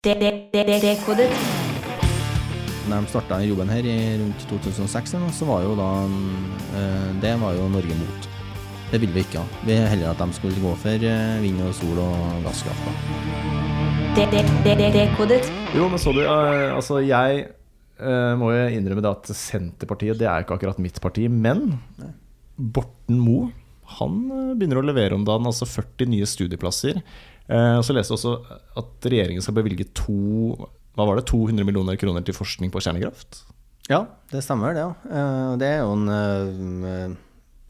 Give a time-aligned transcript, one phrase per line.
[0.00, 1.28] Dekodet.
[2.88, 5.88] Når de starta jobben her i rundt 2006, så var jo da
[6.72, 8.28] eh, Det var jo Norge mot.
[8.88, 9.58] Det ville vi ikke ha.
[9.60, 12.80] Vi ville heller at de skulle gå for eh, vind og sol og gasskraft.
[14.16, 14.24] da.
[14.96, 15.52] Dekodet.
[15.76, 17.44] Jo, men så du, eh, altså jeg
[18.40, 21.74] må jo innrømme det at Senterpartiet det er ikke akkurat mitt parti, men
[22.56, 23.52] Borten Moe
[23.98, 24.16] han
[24.56, 27.02] begynner å levere om dagen, altså 40 nye studieplasser.
[27.50, 28.34] Eh, så leste jeg også
[28.78, 30.16] at regjeringen skal bevilge to,
[30.96, 33.42] hva var det, 200 millioner kroner til forskning på kjernekraft.
[33.90, 34.84] Ja, det stemmer det.
[34.84, 34.92] Ja.
[35.10, 37.16] Eh, Det er jo en eh,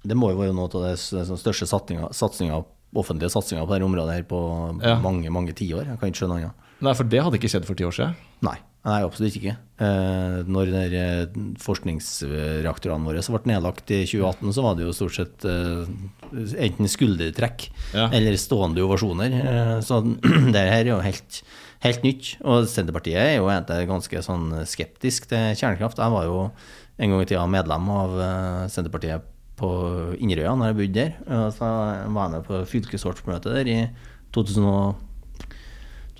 [0.05, 2.61] Det må jo være noe av den største satsinga,
[2.97, 4.41] offentlige satsinga på dette området her på
[4.83, 4.99] Ja.
[5.01, 5.85] mange mange tiår.
[5.87, 6.53] Jeg kan ikke skjønne annet.
[6.81, 8.17] Nei, for det hadde ikke skjedd for ti år siden.
[8.43, 8.57] Nei,
[8.87, 9.55] nei, absolutt ikke.
[9.81, 11.23] Eh, når eh,
[11.61, 15.89] forskningsreaktorene våre ble nedlagt i 2018, så var det jo stort sett eh,
[16.67, 17.67] enten skuldertrekk
[17.97, 18.09] Ja.
[18.13, 19.37] eller stående ovasjoner.
[19.87, 20.01] Så
[20.55, 21.41] det her er jo helt,
[21.85, 22.33] helt nytt.
[22.45, 23.51] Og Senterpartiet er jo
[23.91, 26.01] ganske sånn skeptisk til kjernekraft.
[26.01, 26.39] Jeg var jo
[27.01, 28.17] en gang i tida medlem av
[28.73, 29.29] Senterpartiet
[29.61, 29.69] på
[30.17, 31.53] Inderøya når jeg bodde der.
[31.53, 33.79] Så var jeg med på fylkesårsmøtet der i
[34.33, 35.07] 2000 og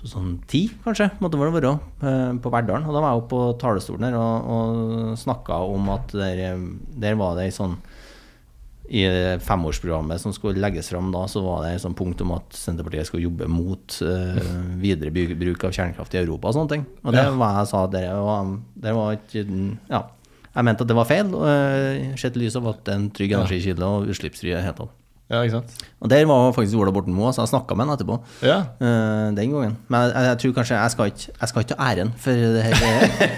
[0.01, 2.87] 2010, kanskje, måtte det være, eh, på Verdalen.
[2.87, 6.61] Og da var jeg oppe på talerstolen her og, og snakka om at der,
[7.03, 7.77] der var det ei sånn
[8.91, 9.05] I
[9.39, 13.07] femårsprogrammet som skulle legges fram da, så var det et sånn punkt om at Senterpartiet
[13.07, 14.41] skulle jobbe mot uh,
[14.81, 16.83] videre bruk av kjernekraft i Europa og sånne ting.
[17.05, 18.49] Og det var jeg sa det var,
[18.83, 19.45] det var ikke
[19.93, 20.01] Ja.
[20.51, 23.11] Jeg mente at det var feil, uh, sett i lys av at det er en
[23.15, 25.00] trygg energikilde og utslippsfri i det hele tatt.
[25.31, 25.71] Ja, ikke sant?
[26.01, 28.15] Og der var faktisk Ola Borten Moe, så jeg snakka med han etterpå.
[28.43, 28.57] Ja.
[28.81, 29.75] Uh, den gangen.
[29.87, 32.63] Men jeg, jeg tror kanskje jeg skal ikke Jeg skal ikke ta æren for det
[32.65, 32.73] her.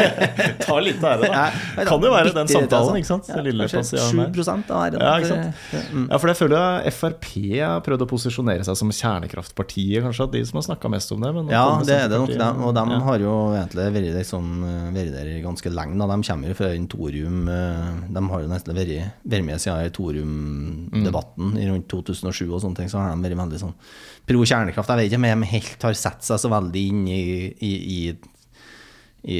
[0.63, 1.44] Ta litt ære, da.
[1.77, 3.27] Jeg- Kan jo være den samtalen, ikke sant?
[3.30, 4.44] Ja, lille kanskje passiaren der.
[4.44, 5.03] 7 av æren.
[5.03, 5.91] Ja, ikke sant?
[5.94, 6.05] Mm.
[6.09, 7.27] Ja, for jeg føler jeg Frp
[7.59, 10.30] har prøvd å posisjonere seg som kjernekraftpartiet, kanskje.
[10.33, 11.33] De som har snakka mest om det.
[11.35, 12.31] Men Ja, det er det nok.
[12.33, 13.00] Dem, Og de Ja.
[13.09, 14.50] har jo egentlig vært, liksom,
[14.95, 16.00] vært der ganske lenge.
[16.00, 16.07] Da.
[16.16, 19.91] De kommer jo fra en thorium eh, De har jo nesten vært, vært med siden
[20.00, 22.89] thoriumdebatten i rundt 2007 og sånne ting.
[22.91, 23.73] Så har de vært veldig sånn
[24.27, 24.89] pro kjernekraft.
[24.94, 27.23] Jeg vet ikke om de helt har sett seg så veldig inn i,
[27.59, 27.99] i, i
[29.23, 29.38] i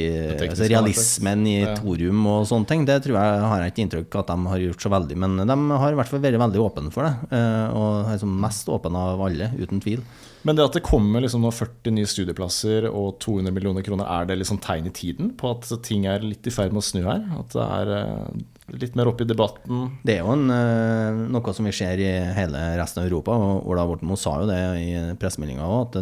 [0.48, 1.74] altså realismen i Ja.
[1.76, 2.86] thorium og sånne ting.
[2.88, 5.56] Det tror jeg har jeg ikke inntrykk at de har gjort så veldig, men de
[5.76, 7.14] har i hvert fall vært veldig åpne for det.
[7.36, 10.00] eh, Og er liksom mest åpne av alle, uten tvil.
[10.44, 14.28] Men det at det kommer liksom nå 40 nye studieplasser og 200 millioner kroner, er
[14.28, 17.00] det liksom tegn i tiden på at ting er litt i ferd med å snu
[17.06, 17.22] her?
[17.38, 18.42] At det er eh,
[18.82, 19.86] litt mer oppe i debatten?
[20.04, 23.70] Det er jo en, eh, noe som vi ser i hele resten av Europa, og
[23.72, 25.98] Ola Borten Moe sa jo det i pressemeldinga òg, at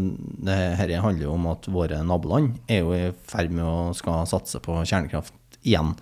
[0.51, 4.27] dette det handler jo om at våre naboland er jo i ferd med å skal
[4.31, 5.95] satse på kjernekraft igjen.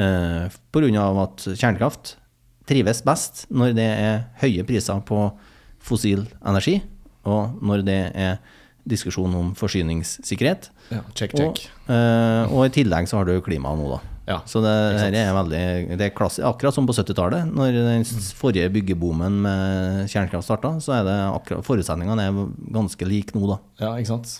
[0.00, 2.16] Eh, av at kjernekraft
[2.64, 5.28] trives best når det er høye priser på
[5.84, 6.78] fossil energi,
[7.24, 8.38] og når det er
[8.84, 10.68] diskusjon om forsyningssikkerhet.
[10.92, 11.70] Ja, check, Og, check.
[11.88, 14.00] eh, og i tillegg så har du klimaet nå, da.
[14.24, 14.70] Ja, så det
[15.20, 18.04] er veldig Det er klass, akkurat som på 70-tallet, når den
[18.38, 22.38] forrige byggeboomen med kjernekraft starta, så er det akkurat forutsetningene er
[22.72, 23.58] ganske like nå, da.
[23.82, 24.38] Ja, ikke sant.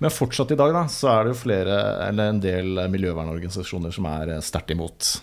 [0.00, 1.76] Men fortsatt i dag da, så er det jo flere,
[2.08, 5.16] eller en del miljøvernorganisasjoner som er eh, sterkt imot.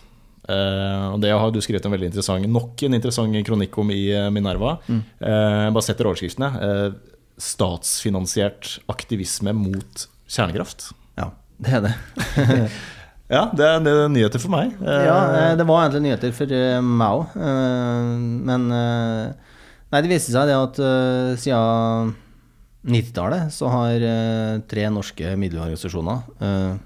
[0.44, 4.04] Eh, og Det har du skrevet en veldig interessant nok en interessant kronikk om i
[4.12, 4.76] eh, Minerva.
[4.90, 6.50] Uh, bare setter overskriftene.
[7.40, 10.92] Statsfinansiert aktivisme mot kjernekraft.
[11.20, 11.32] Ja,
[11.64, 11.96] det er det.
[13.34, 14.74] Ja, det er, det er nyheter for meg.
[14.84, 16.52] Ja, det var egentlig nyheter for
[16.86, 17.38] meg òg,
[18.46, 20.82] men Nei, det viste seg det at
[21.42, 22.12] siden
[22.84, 24.06] 90-tallet så har
[24.70, 26.78] tre norske middelorganisasjoner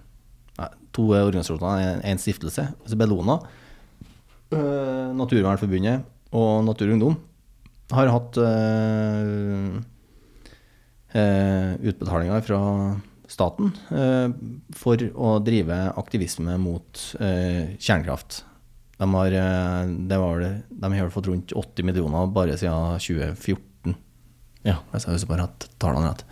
[0.57, 3.35] Nei, to organisasjoner, en stiftelse, altså Bellona,
[4.51, 7.17] eh, Naturvernforbundet og Natur og Ungdom,
[7.93, 9.77] har hatt eh,
[11.13, 12.59] eh, utbetalinger fra
[13.27, 14.27] staten eh,
[14.75, 18.41] for å drive aktivisme mot eh, kjernekraft.
[18.97, 23.95] De har, eh, det var, det- de har fått rundt 80 millioner bare siden 2014,
[24.65, 24.79] ja.
[24.91, 26.25] hvis jeg bare har hatt tallene rett.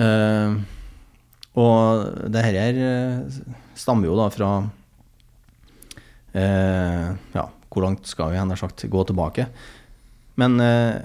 [0.00, 0.60] Eh,
[1.58, 3.38] og det her eh,
[3.78, 4.50] stammer jo da fra
[6.38, 9.48] eh, Ja, hvor langt skal vi hen, sagt, gå tilbake?
[10.38, 11.00] Men eh,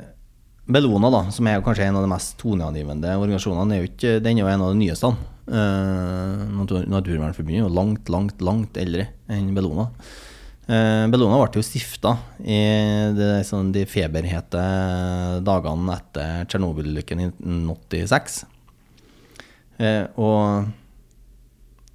[0.66, 4.40] Bellona, da, som er kanskje en av de mest toneangivende organisasjonene, er jo ikke, den
[4.40, 5.12] er jo en av de nyeste.
[5.46, 9.90] Eh, Natur, Naturvernforbundet er jo langt, langt, langt eldre enn Bellona.
[10.66, 12.58] Eh, Bellona ble jo stifta i
[13.14, 14.66] det, sånn, de feberhete
[15.46, 18.44] dagene etter Tsjernobyl-ulykken i 1986.
[19.82, 20.68] Eh, og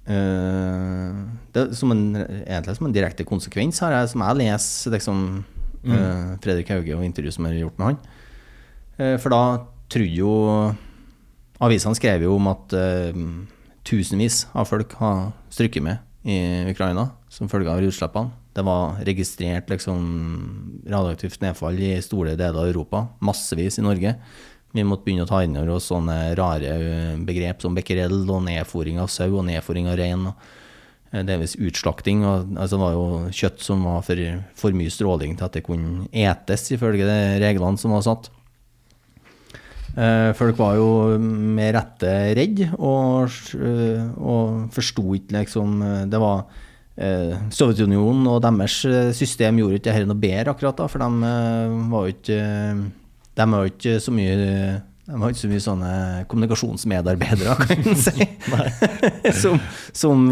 [0.05, 1.21] eh,
[1.53, 5.23] det, er som en, egentlig som en direkte konsekvens, har jeg, som jeg leser liksom,
[5.85, 8.01] eh, Fredrik Hauge og intervju som har gjort med han.
[8.97, 9.43] Eh, for da
[9.91, 10.35] trodde jo
[11.61, 13.23] avisene skrev jo om at eh,
[13.87, 15.97] tusenvis av folk har strykket med
[16.27, 18.37] i Ukraina som følge av utslippene.
[18.51, 20.01] Det var registrert liksom,
[20.91, 24.11] radioaktivt nedfall i store deler av Europa, massevis i Norge.
[24.71, 28.43] Vi måtte begynne å ta inn over oss sånne rare eh, begrep som becquerel og
[28.45, 30.29] nedfòring av sau og nedfòring av rein.
[30.29, 32.23] og eh, Delvis utslakting.
[32.23, 34.21] Og, altså, det var jo kjøtt som var for,
[34.55, 38.31] for mye stråling til at det kunne etes, ifølge de reglene som var satt.
[39.91, 43.27] Eh, folk var jo med rette redd og,
[44.23, 46.45] og forsto ikke liksom Det var
[47.01, 48.75] Sovjetunionen og deres
[49.17, 51.29] system gjorde ikke dette noe bedre akkurat da, for de
[51.89, 52.39] var jo ikke
[53.37, 54.81] De jo ikke så mye
[55.11, 55.93] de har ikke så mye sånne
[56.31, 58.27] kommunikasjonsmedarbeidere, kan en si,
[59.41, 59.57] som,
[59.97, 60.27] som,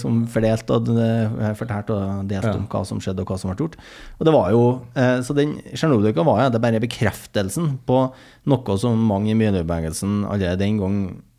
[0.00, 0.90] som fordelte og
[1.56, 3.78] fortalte og delte om hva som skjedde og hva som ble gjort.
[4.18, 4.64] Og det var jo,
[5.24, 8.02] Så den Tsjernobyl-ulykka var jo det bare bekreftelsen på
[8.50, 10.98] noe som mange i miljøbevegelsen allerede den gang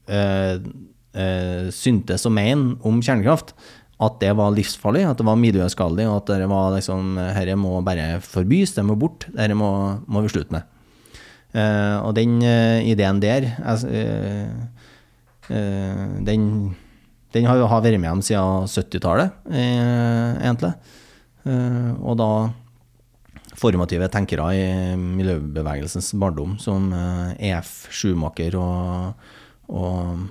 [0.10, 0.56] eh,
[1.14, 3.54] eh, syntes å mene om kjernekraft.
[4.00, 7.18] At det var livsfarlig, at det var miljøskadelig, og at dette liksom,
[7.60, 9.28] må bare forbys, det må bort.
[9.36, 9.74] Dette må,
[10.08, 10.79] må vi slutte med.
[11.50, 14.50] Uh, og den uh, ideen der uh,
[15.50, 16.44] den,
[17.34, 20.70] den, har har vært med dem siden 70-tallet, egentlig.
[22.06, 22.28] og da
[23.58, 26.94] formative tenkere i miljøbevegelsens barndom, som
[27.40, 29.26] EF Schumacher og,
[29.74, 30.30] og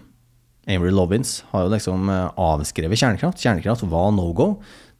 [0.71, 3.43] Avery Lobbins, har jo liksom avskrevet kjernekraft.
[3.43, 4.53] Kjernekraft var no go.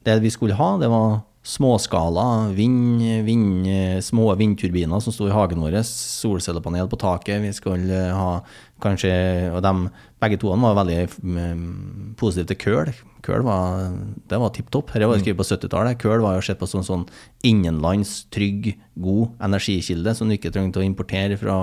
[0.03, 3.67] Det vi skulle ha, det var småskala vind, vind,
[4.05, 7.41] små vindturbiner som sto i hagen vår, solcellepanel på taket.
[7.41, 8.39] Vi skulle ha
[8.79, 9.11] kanskje
[9.51, 9.89] Og de,
[10.21, 12.91] begge to var veldig um, positive til køl.
[13.25, 13.89] Køl var,
[14.31, 14.93] det var tipp topp.
[14.93, 15.99] Dette var skrevet på 70-tallet.
[15.99, 17.05] Køl var jo sett på som sånn
[17.43, 21.57] innenlands, trygg, god energikilde som du ikke trengte å importere fra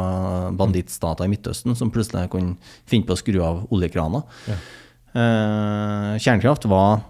[0.56, 4.26] bandittstater i Midtøsten, som plutselig kunne finne på å skru av oljekraner.
[4.50, 4.60] Ja.
[5.16, 7.06] Uh, kjernekraft var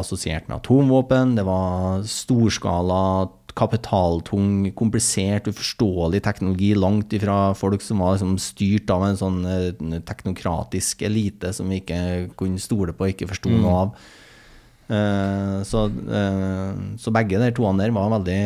[0.00, 1.34] assosiert med atomvåpen.
[1.38, 9.06] Det var storskala, kapitaltung, komplisert, uforståelig teknologi langt ifra folk som var liksom styrt av
[9.06, 12.00] en sånn eh, teknokratisk elite som vi ikke
[12.36, 13.58] kunne stole på og ikke forsto mm.
[13.62, 13.98] noe av.
[14.86, 18.40] Uh, så, uh, så, begge de toene der var veldig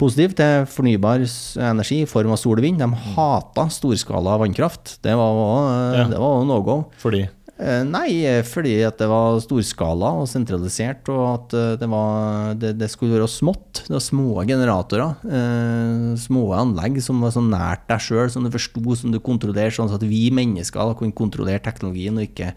[0.00, 1.26] positive til fornybar
[1.60, 2.80] energi i form av sol og vind.
[2.80, 4.96] De hata storskala vannkraft.
[5.04, 6.06] Det var, uh, ja.
[6.14, 6.78] det var no go.
[7.02, 7.26] Fordi?
[7.62, 12.56] Eh, nei, eh, fordi at det var storskala og sentralisert, og at eh, det, var,
[12.58, 13.84] det, det skulle være smått.
[13.86, 15.14] Det var små generatorer.
[15.38, 19.76] Eh, små anlegg som var så nært deg sjøl, som du forsto, som du kontrollerte,
[19.78, 22.50] sånn at vi mennesker kunne kontrollere teknologien, og ikke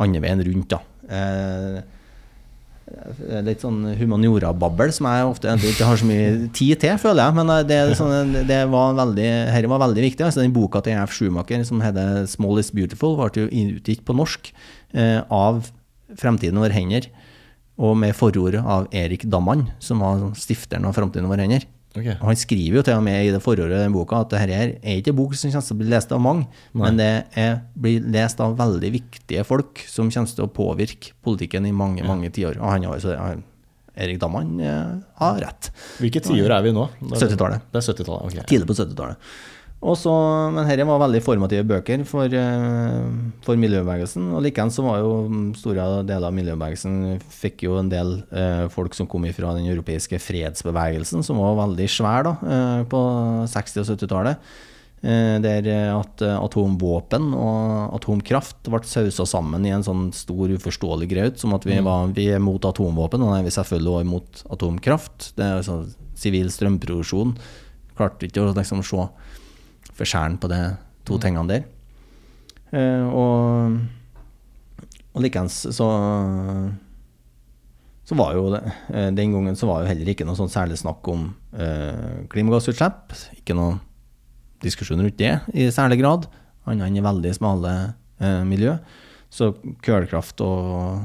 [0.00, 0.72] andre veien rundt.
[0.72, 0.80] da.
[1.12, 1.82] Eh,
[3.46, 7.36] litt sånn humaniora-babbel som jeg ofte ikke har så mye tid til, føler jeg.
[7.38, 10.26] Men det, sånn, det var veldig, her var veldig viktig.
[10.26, 11.14] Altså, den boka til F.
[11.16, 14.52] Schumacher som heter 'Small is Beautiful', ble utgitt på norsk
[14.94, 15.70] eh, av
[16.18, 17.06] Fremtiden over hender,
[17.78, 21.64] og med forordet av Erik Damman, som var stifteren av Fremtiden over hender.
[21.92, 22.16] Okay.
[22.22, 24.96] Han skriver jo til og med i det forordet i den boka at dette er
[24.96, 26.84] ikke en bok som kommer til å bli lest av mange, Nei.
[26.86, 31.68] men det er, blir lest av veldig viktige folk som kommer til å påvirke politikken
[31.68, 32.08] i mange ja.
[32.08, 32.56] mange tiår.
[32.62, 33.16] Og han har, så,
[33.92, 35.68] Erik Damman eh, har rett.
[36.00, 36.86] Hvilke tiår er vi nå?
[37.12, 37.68] 70-tallet.
[37.68, 38.44] Det er 70-tallet.
[38.48, 39.34] Tidlig på 70-tallet.
[39.82, 40.10] Også,
[40.54, 43.06] men dette var veldig formative bøker for, eh,
[43.42, 44.28] for miljøbevegelsen.
[44.30, 45.14] Og likeens var jo
[45.58, 50.20] store deler av miljøbevegelsen fikk jo en del eh, folk som kom ifra den europeiske
[50.22, 53.00] fredsbevegelsen, som var veldig svær da, eh, på
[53.50, 54.52] 60- og 70-tallet.
[55.02, 55.66] Eh, der
[55.96, 61.42] at atomvåpen og atomkraft ble sausa sammen i en sånn stor, uforståelig graut.
[61.42, 61.90] Som at vi, mm.
[61.90, 65.32] var, vi er mot atomvåpen, og er vi selvfølgelig også imot atomkraft.
[65.34, 67.34] Det er sånn sivil strømproduksjon.
[67.98, 69.10] Klarte ikke å liksom se
[69.96, 70.60] forskjellen på de
[71.06, 71.22] to mm.
[71.24, 71.66] tingene der.
[72.72, 73.80] Uh, og
[75.12, 75.86] og likeens så
[78.02, 80.80] så var jo det, uh, Den gangen så var jo heller ikke noe sånn særlig
[80.80, 83.12] snakk om uh, klimagassutslipp.
[83.38, 83.78] Ikke noe
[84.62, 86.28] diskusjon rundt det i særlig grad,
[86.64, 87.72] annet enn i veldig smale
[88.46, 88.76] miljø.
[89.32, 89.48] Så
[89.82, 91.00] kullkraft og,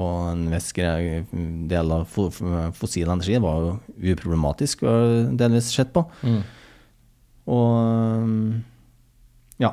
[0.00, 3.74] og en viss del av fossil energi var jo
[4.14, 4.86] uproblematisk
[5.36, 6.06] delvis sett på.
[6.24, 6.40] Mm.
[7.46, 8.62] Og
[9.62, 9.72] ja.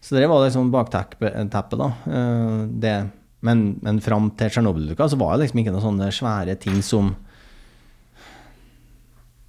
[0.00, 1.34] Så det var liksom bakteppet,
[1.76, 1.88] da.
[2.06, 2.96] Eh, det,
[3.44, 7.16] men, men fram til Tsjernobyl-ulykka så var det liksom ikke noen sånne svære ting som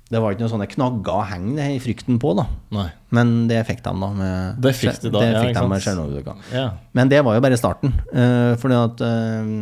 [0.10, 2.48] det var ikke noen sånne knagger å henge i frykten på, da.
[2.74, 2.88] Nei.
[3.14, 5.84] Men det fikk de da med, det fikk de da, det fikk ja, de med
[5.86, 6.34] Tsjernobyl-ulykka.
[6.56, 6.64] Ja.
[6.98, 7.94] Men det var jo bare starten.
[8.10, 9.54] Uh, fordi at uh,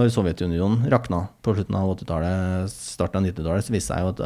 [0.00, 4.14] når Sovjetunionen rakna på slutten av 80-tallet, starten av 90-tallet, så viste det seg jo
[4.14, 4.24] at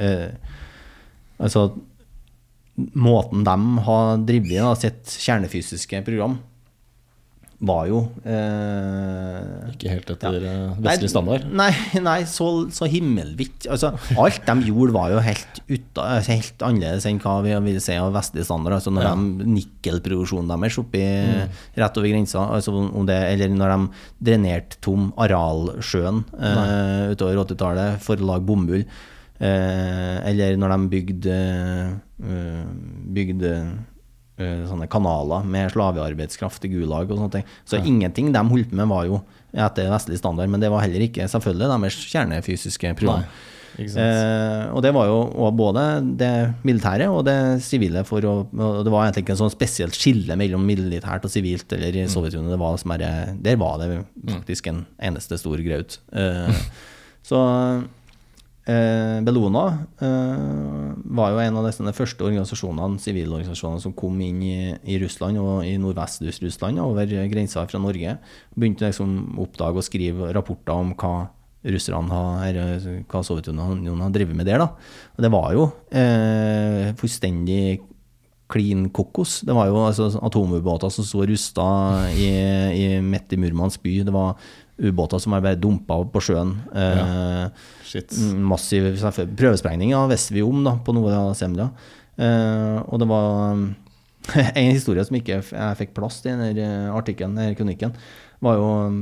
[0.00, 0.64] uh,
[1.40, 1.70] Altså,
[2.96, 3.56] måten de
[3.86, 6.38] har drevet da, sitt kjernefysiske program,
[7.60, 10.52] var jo eh, Ikke helt etter Ja.
[10.70, 11.42] eh, vestlig standard.
[11.52, 11.66] Nei,
[12.00, 13.66] nei så, så himmelvidt.
[13.68, 17.82] Altså, alt de gjorde, var jo helt, uta, altså, helt annerledes enn hva vi vil
[17.84, 18.78] si av vestlig standard.
[18.78, 19.12] Altså, når Ja.
[19.12, 21.04] de Nikkelproduksjonen deres oppi
[21.76, 28.00] rett over grensa, altså, om det, eller når de drenerte tom Aralsjøen eh, utover 80-tallet
[28.00, 28.86] for å lage bomull.
[29.40, 31.36] Eh, eller når de bygde,
[32.20, 32.64] eh,
[33.16, 37.46] bygde eh, sånne kanaler med slavearbeidskraft i Gulag og sånne ting.
[37.64, 41.08] Så ingenting de holdt på med var jo etter vestlig standard, men det var heller
[41.08, 43.24] ikke selvfølgelig deres kjernefysiske program.
[43.78, 45.84] Eh, og det var jo både
[46.18, 46.32] det
[46.66, 50.36] militære og det sivile for å og Det var egentlig ikke en sånn spesielt skille
[50.36, 52.52] mellom militært og sivilt eller i Sovjetunionen.
[52.52, 56.00] Det var som bare, der var det faktisk en eneste stor graut.
[56.12, 56.64] Eh,
[57.30, 57.40] så
[58.68, 59.64] eh, Bellona
[60.02, 65.40] eh, var jo en av disse første organisasjonene, sivilorganisasjonene som kom inn i, i Russland
[65.40, 68.16] og i nordvest-Russland over grensa fra Norge.
[68.56, 71.14] Begynte liksom å oppdage og skrive rapporter om hva
[71.60, 72.56] russerne har,
[73.10, 74.62] hva Sovjetunionen har drevet med der.
[74.62, 74.70] da.
[75.16, 77.80] Og det var jo eh, fullstendig
[78.50, 79.40] klin kokos.
[79.46, 81.66] Det var jo altså, atomubåter som sto rusta
[82.10, 82.30] i,
[82.74, 84.00] i, midt i Murmansk by.
[84.06, 84.34] Det var
[84.80, 86.54] ubåter som har bare dumpa på sjøen.
[86.74, 87.46] Eh,
[87.86, 88.14] Shit.
[88.16, 88.88] Mm, Massiv
[89.36, 91.70] prøvesprengning ja, visste vi om da, på noe av Semla.
[92.20, 93.56] Eh, og det var
[94.60, 97.96] en historie som ikke jeg fikk plass til i denne eh, artikkelen, denne kronikken,
[98.44, 99.00] var jo um,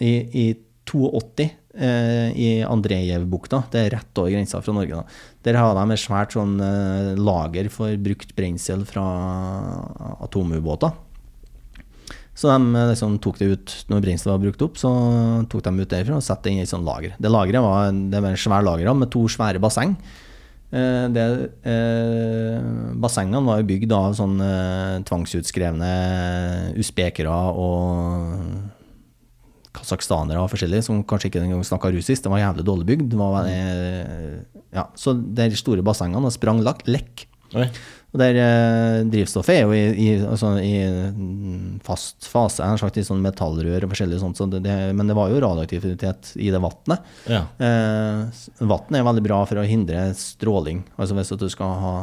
[0.00, 0.46] i, i
[0.90, 4.98] 82 eh, i Andrejevbukta, det er rett over grensa fra Norge.
[5.00, 5.20] da.
[5.46, 9.04] Der har de et svært sånn eh, lager for brukt brensel fra
[10.26, 10.96] atomubåter.
[12.40, 14.90] Så de eh, liksom tok det ut når brenselet var brukt opp, så
[15.52, 17.12] tok de ut derfra og satte det inn i et sånt lager.
[17.20, 19.92] Det lageret var, det var en svær lager med to svære basseng.
[20.70, 21.26] Eh, det,
[21.68, 22.58] eh,
[23.02, 25.94] bassengene var jo bygd av sånne eh, tvangsutskrevne
[26.80, 28.78] usbekere og
[29.76, 32.24] kasakhstanere og forskjellige som kanskje ikke engang snakka russisk.
[32.24, 33.10] Det var jævlig dårlig bygd.
[33.12, 34.40] Det var, eh,
[34.72, 37.26] ja, så de store bassengene sprang lekk.
[37.54, 37.66] Oi.
[38.10, 40.72] Og der eh, drivstoffet er jo i, i, altså, i
[41.14, 44.74] mm, fast fase, jeg har sagt i sånn metallrør og forskjellig sånt, så det, det,
[44.98, 47.06] men det var jo radioaktivitet i det vannet.
[47.30, 47.44] Ja.
[47.62, 50.82] Eh, Vann er veldig bra for å hindre stråling.
[50.98, 51.94] Altså hvis du ha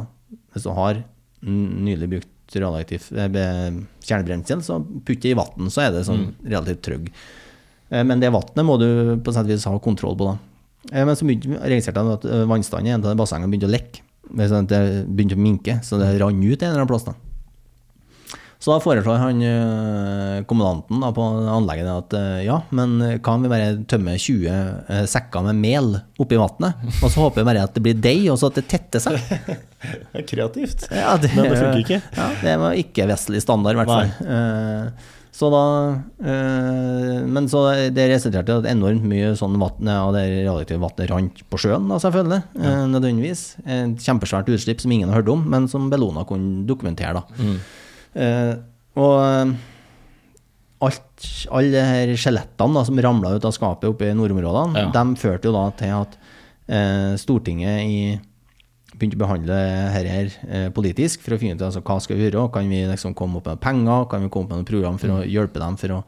[0.55, 1.03] Hvis du har
[1.43, 6.85] nylig brukt radioaktiv eh, kjernebrensel, så putt det i vann, så er det sånn relativt
[6.87, 7.11] trygg.
[7.89, 8.87] Eh, men det vannet må du
[9.23, 10.37] på sett og vis ha kontroll på, da.
[10.93, 13.75] Eh, men så begynte registrerte jeg at eh, vannstanden i en av bassengene begynte å
[13.75, 14.03] lekke.
[14.29, 17.07] Det sånn at Det begynte å minke, så det rant ut en eller annen plass.
[17.07, 17.15] da.
[18.57, 23.51] Så da foreslår han eh, kommandanten da, på anlegget at eh, ja, men kan vi
[23.51, 27.77] bare tømme 20 eh, sekker med mel oppi vannet, og så håper vi bare at
[27.77, 29.19] det blir deig, og så at det tetter seg.
[29.29, 29.59] Det
[30.17, 30.87] er kreativt.
[30.89, 32.01] Ja, det, Men det funker ikke.
[32.17, 34.11] Ja, det var ikke vestlig standard, i hvert fall.
[34.25, 35.63] Eh, så da
[36.25, 37.59] eh, Men så
[37.93, 41.85] det resulterte i at enormt mye sånn vann av det radioaktive vannet rant på sjøen,
[41.91, 42.41] da, selvfølgelig.
[42.57, 43.43] eh, nødvendigvis.
[43.65, 47.21] Et kjempesvært utslipp som ingen har hørt om, men som Bellona kunne dokumentere.
[47.21, 47.23] da.
[47.37, 47.57] Mm.
[48.17, 48.53] Eh,
[48.97, 49.53] og
[50.87, 54.89] alt, alle de her skjelettene da, som ramla ut av skapet oppe i nordområdene, Ja.
[54.93, 56.17] de førte jo da til at
[56.69, 58.19] eh, Stortinget i,
[58.97, 62.27] begynte å behandle dette her eh, politisk for å finne ut altså, hva skal vi
[62.27, 62.47] gjøre.
[62.53, 64.07] Kan vi liksom komme opp med penger?
[64.11, 66.03] Kan vi komme opp med noe program for å hjelpe dem for å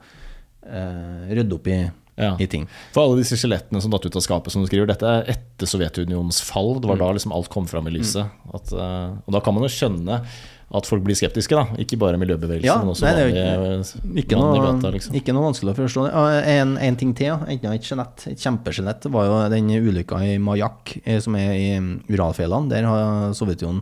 [0.67, 1.79] eh, rydde opp i,
[2.19, 2.33] Ja.
[2.41, 2.65] i ting?
[2.95, 5.69] For alle disse skjelettene som datt ut av skapet, som du skriver, dette er etter
[5.69, 6.75] Sovjetunionens fall.
[6.81, 8.27] Det var da liksom alt kom fram i lyset.
[8.53, 10.23] At, eh, og da kan man jo skjønne
[10.69, 11.79] at folk blir skeptiske, da.
[11.81, 15.15] Ikke bare miljøbevegelsen, Ja, men også nei, vanlige, Ikke noe, gata, liksom.
[15.17, 16.03] ikke noe vanskelig å forstå.
[16.53, 17.71] En, en ting til, ja.
[17.73, 21.71] et skjelett, et kjempeskjelett, var jo den ulykka i Mayak, eh, som er i
[22.11, 22.69] Uralfjellene.
[22.69, 23.81] Der har Sovjetunionen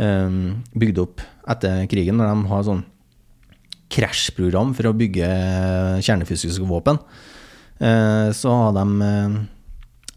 [0.00, 0.40] um,
[0.80, 2.82] bygd opp etter krigen, når de har sånn
[3.92, 5.28] krasjprogram for å bygge
[6.04, 7.00] kjernefysiske våpen.
[7.78, 9.38] Uh, så har de uh,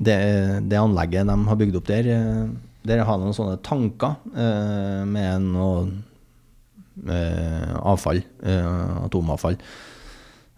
[0.01, 0.17] det,
[0.71, 2.45] det anlegget de har bygd opp der, eh,
[2.87, 5.83] der har noen sånne tanker eh, med noe
[7.07, 9.57] eh, avfall, eh, atomavfall.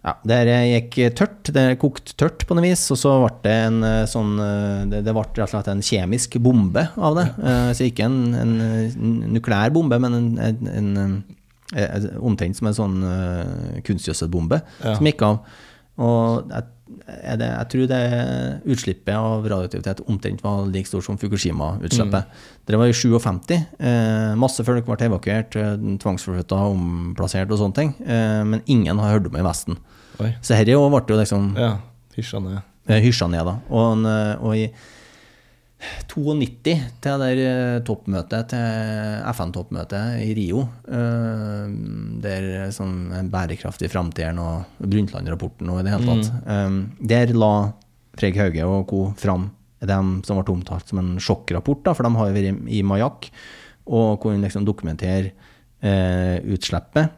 [0.03, 0.37] Ja, det
[0.67, 4.33] gikk tørt, det kokte tørt på noe vis, og så ble det en eh, sånn
[4.43, 7.27] eh, Det, det ble rett og slett en kjemisk bombe av det.
[7.39, 11.15] Eh, Så ikke en, en nukleær bombe, men en, en, en,
[12.19, 14.97] omtrent som en sånn eh, kunstgjødselbombe Ja.
[14.99, 15.39] som gikk av.
[16.03, 16.67] Og jeg,
[17.39, 17.99] det, jeg tror det
[18.73, 22.25] utslippet av radioaktivitet omtrent var like stort som Fukushima-utslippet.
[22.65, 23.53] Det var i 57.
[23.79, 27.93] Eh, masse folk ble evakuert, eh, tvangsforflytta, omplassert og sånne ting.
[28.05, 29.77] Eh, men ingen har hørt om det i Vesten.
[30.19, 30.33] Oi.
[30.41, 31.77] Så dette ble jo liksom Ja,
[32.15, 32.61] hysja ned.
[32.87, 33.57] eh, hysja ned, da.
[33.69, 34.67] Og, eh, og i
[36.11, 40.65] 92 til det der eh, toppmøtet til FN-toppmøtet i Rio.
[40.87, 41.73] eh,
[42.23, 46.31] Der sånn en bærekraftig framtid og Brundtland-rapporten og i det hele tatt.
[46.45, 46.79] mm.
[47.13, 47.53] Der la
[48.19, 49.13] Freg Hauge og co.
[49.17, 49.51] fram
[49.83, 53.27] dem som ble omtalt som en sjokkrapport, da, for de har jo vært i Mayak
[53.91, 55.33] og kunne liksom dokumentere
[55.83, 57.11] eh, utslippet.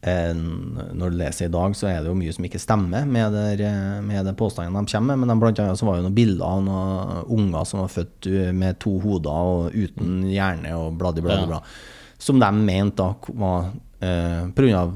[0.00, 3.34] Eh, når du leser i dag, så er det jo mye som ikke stemmer med,
[3.34, 5.24] der, eh, med de påstandene de kommer med.
[5.24, 8.30] Men de, blant annet så var det noen bilder av noen unger som var født
[8.54, 11.62] med to hoder og uten hjerne og bladi, bladi, Ja.
[12.18, 13.70] Som de mente da var
[14.02, 14.88] eh, pga.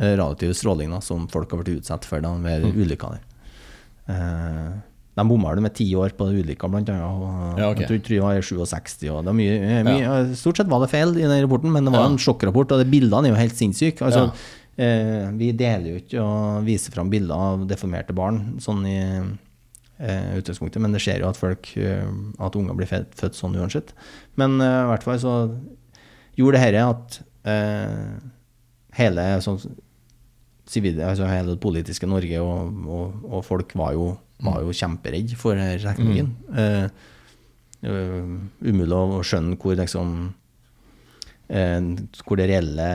[0.00, 3.26] radioaktiv stråling da, som folk har blitt utsatt for da, ved ulykka der.
[4.10, 4.70] Eh,
[5.20, 7.58] de bomma med ti år på ulykka, blant annet.
[7.60, 7.86] Ja, okay.
[7.86, 9.10] Jeg tror, det var 67.
[9.10, 11.92] Og det var mye, mye, Stort sett var det feil i den rapporten, men det
[11.94, 12.10] var Ja.
[12.12, 14.00] en sjokkrapport, og de bildene er jo helt sinnssyke.
[14.06, 14.84] Altså, Ja.
[14.84, 18.98] eh, vi deler jo ikke og viser fram bilder av deformerte barn sånn i
[20.00, 22.06] eh, utgangspunktet, men det skjer jo at folk eh,
[22.40, 23.92] at unger blir født, født sånn uansett.
[24.40, 25.34] Men eh, i hvert fall så
[26.38, 28.20] gjorde det dette at eh,
[28.96, 29.60] hele sånn
[30.70, 34.12] sivile, altså hele det politiske Norge og, og, og folk var jo,
[34.44, 36.34] var jo kjemperedd for denne teknologien.
[36.50, 36.90] Mm.
[37.80, 38.36] Uh,
[38.68, 40.10] umulig å skjønne hvor liksom
[41.50, 41.88] uh,
[42.26, 42.90] hvor de reelle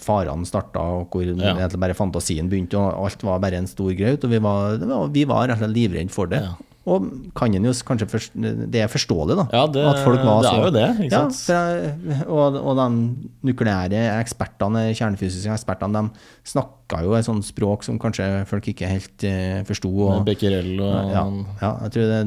[0.00, 1.68] farene starta, og hvor Ja.
[1.76, 2.78] bare fantasien begynte.
[2.78, 5.64] og Alt var bare en stor graut, og vi var, var, vi var rett og
[5.66, 6.42] slett livredde for det.
[6.46, 6.56] Ja.
[6.90, 7.04] Og
[7.38, 8.34] kan en jo kanskje forst-
[8.70, 9.44] Det er forståelig, da.
[9.54, 11.34] Ja, det, at folk var det så- er jo det, ikke ja, sant?
[11.46, 12.86] for jeg- og, og de
[13.50, 19.24] nukleære ekspertene, kjernefysiske ekspertene, de snakka jo et sånt språk som kanskje folk ikke helt
[19.24, 19.92] eh, forsto.
[20.08, 21.24] Og- Becquerel og ja,
[21.62, 22.20] ja, jeg tror det,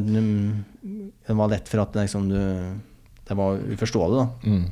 [1.28, 2.40] det var lett for at liksom du
[3.28, 4.50] Det var uforståelig, da.
[4.50, 4.66] Mm.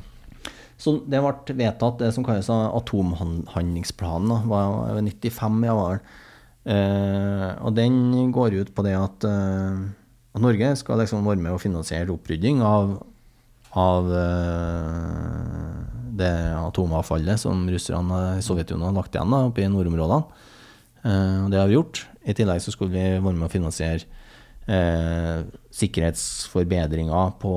[0.78, 4.28] Så det ble vedtatt det som kalles atomhandlingsplanen.
[4.28, 4.40] Da.
[4.48, 6.00] var i 95, ja, var det.
[6.02, 6.21] Eh,
[6.62, 9.80] og den går ut på det at, eh,
[10.32, 12.94] at Norge skal liksom være med og finansiere opprydding av,
[13.74, 15.82] av eh,
[16.22, 20.48] det atomavfallet som russerne i Sovjetunionen har lagt igjen da, oppe i nordområdene.
[21.02, 22.04] Eh, og det har vi gjort.
[22.22, 24.06] I tillegg så skulle vi være med å finansiere
[24.70, 25.42] eh,
[25.74, 27.54] sikkerhetsforbedringer på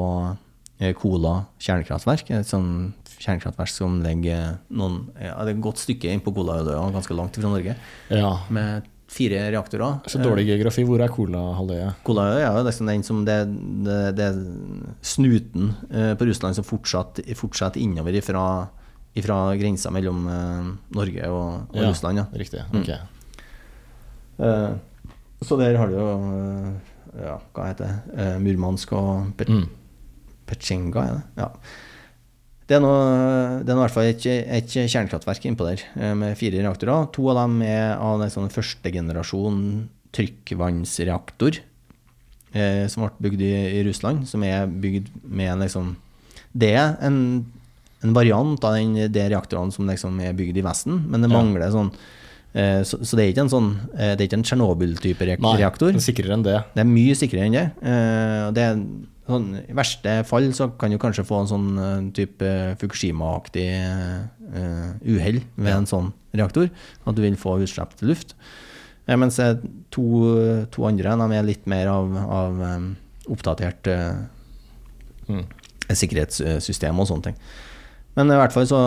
[0.80, 2.32] eh, Kola kjernekraftverk.
[2.40, 6.90] Et sånt kjernekraftverk som ligger noen, ja, det er et godt stykke inn på Kolahalvøya,
[6.96, 7.78] ganske langt fra Norge,
[8.12, 8.34] ja.
[8.54, 10.02] med fire reaktorer.
[10.12, 10.84] Så dårlig geografi.
[10.88, 11.92] Hvor er Kolahalvøya?
[12.04, 13.38] Kolahalvøya er liksom den som det,
[13.88, 14.30] det, det
[15.06, 18.44] snuten eh, på Russland som fortsatt, fortsatt innover ifra,
[19.16, 22.20] ifra grensa mellom eh, Norge og, og Ja, Russland.
[22.24, 22.28] Ja.
[22.36, 22.66] Riktig.
[22.74, 22.82] Mm.
[22.84, 22.92] ok.
[24.36, 24.80] Mm.
[25.48, 29.68] så der har du jo eh, ja, hva heter det, eh, Murmansk og Mm.
[30.46, 31.24] Petsjenga, er det?
[31.40, 31.48] Ja.
[32.66, 32.92] Det er nå
[33.62, 37.12] i hvert fall et, et kjernekraftverk innpå der eh, med fire reaktorer.
[37.14, 39.60] To av dem er av en sånn første generasjon
[40.16, 41.60] trykkvannsreaktor
[42.56, 45.94] eh, som ble bygd i, i Russland, som er bygd med en liksom
[46.56, 47.20] Det er en,
[48.02, 51.36] en variant av den, de reaktorene som liksom er bygd i Vesten, men det Ja.
[51.38, 52.14] mangler sånn eh,
[52.88, 53.66] så, så det er ikke en sånn
[53.98, 55.46] eh, Det er ikke en Tsjernobyl-type reaktor.
[55.48, 55.92] Nei, reaktor.
[55.96, 56.60] er sikrere enn det.
[56.76, 57.66] Det er mye sikrere enn det.
[57.84, 58.78] Eh, det er
[59.26, 64.94] sånn, I verste fall så kan du kanskje få en sånn eh, type Fukushima-aktig eh,
[65.04, 66.70] uhell ved en sånn reaktor.
[67.06, 68.36] At du vil få utslipp til luft.
[69.08, 69.58] Eh, mens eh,
[69.94, 70.06] to,
[70.74, 72.88] to andre de er litt mer av, av eh,
[73.36, 74.24] oppdatert eh,
[75.26, 75.42] Mm.
[75.90, 77.38] sikkerhetssystem og sånne ting.
[78.14, 78.78] Men i hvert fall så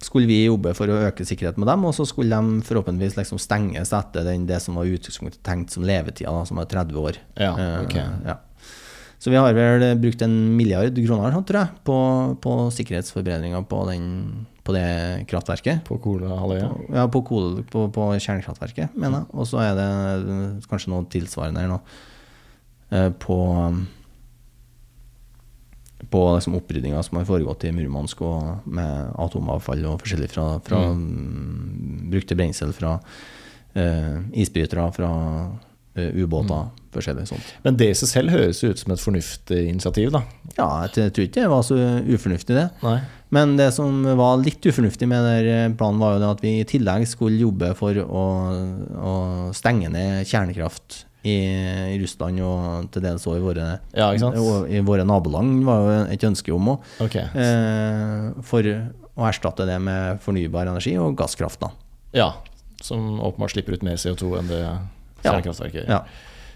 [0.00, 3.38] skulle vi jobbe for å øke sikkerheten med dem, og så skulle de forhåpentligvis liksom
[3.42, 7.18] stenges etter den, det som var utgangspunktet tenkt som levetida, som var 30 år.
[7.36, 7.96] Ja, Eh, ok.
[8.26, 8.36] ja.
[9.20, 11.96] Så vi har vel brukt en milliard kroner tror jeg, på,
[12.40, 15.82] på sikkerhetsforbedringer på, den, på det kraftverket.
[15.84, 16.70] På Kolahalvøya.
[16.96, 19.34] Ja, på, kol, på, på kjernekraftverket, mener jeg.
[19.36, 19.90] Og så er det
[20.70, 21.80] kanskje noe tilsvarende her nå.
[22.96, 23.36] eh, På
[26.08, 30.82] på liksom opprydninga som har foregått i Murmansk og med atomavfall og forskjellig fra, fra
[30.96, 32.08] mm.
[32.12, 35.10] brukte brensel fra uh, isbrytere, fra
[35.50, 37.52] uh, ubåter, forskjellig sånt.
[37.66, 40.24] Men det i seg selv høres ut som et fornuftig initiativ, da.
[40.56, 42.68] Ja, jeg tror ikke det var så ufornuftig, det.
[42.86, 42.96] Nei.
[43.30, 46.66] Men det som var litt ufornuftig med den planen, var jo det at vi i
[46.66, 48.24] tillegg skulle jobbe for å,
[48.98, 49.14] å
[49.54, 55.64] stenge ned kjernekraft i, Russland og til dels òg i våre, Ja, i våre naboland,
[55.66, 56.88] var jo et ønske om òg.
[57.06, 57.26] Okay.
[57.34, 61.60] Eh, for å erstatte det med fornybar energi og gasskraft.
[61.60, 61.70] da.
[62.16, 62.32] Ja.
[62.80, 64.64] Som åpenbart slipper ut mer CO2 enn det
[65.22, 65.90] kjernekraftverket gjør.
[65.98, 66.04] Ja.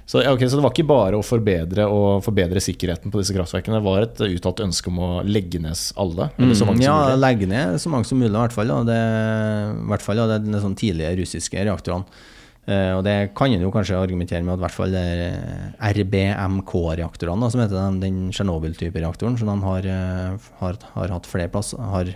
[0.06, 1.86] Så, okay, så det var ikke bare å forbedre
[2.24, 6.28] forbedre sikkerheten på disse kraftverkene, det var et uttalt ønske om å legge ned alle?
[6.36, 7.20] Eller så mange som ja, mulig?
[7.22, 8.68] legge ned så mange som mulig, i hvert fall.
[8.68, 8.82] Da.
[8.90, 8.98] Det,
[9.72, 12.20] I hvert fall da, det, de, sånn tidlige russiske reaktorene.
[12.64, 14.94] Eh, og det kan en jo kanskje argumentere med at i hvert fall
[15.92, 21.52] RBMK-reaktorene, som heter den, den Tsjernobyl-type reaktoren, som de har, eh, har, har hatt flere
[21.52, 22.14] plasser, har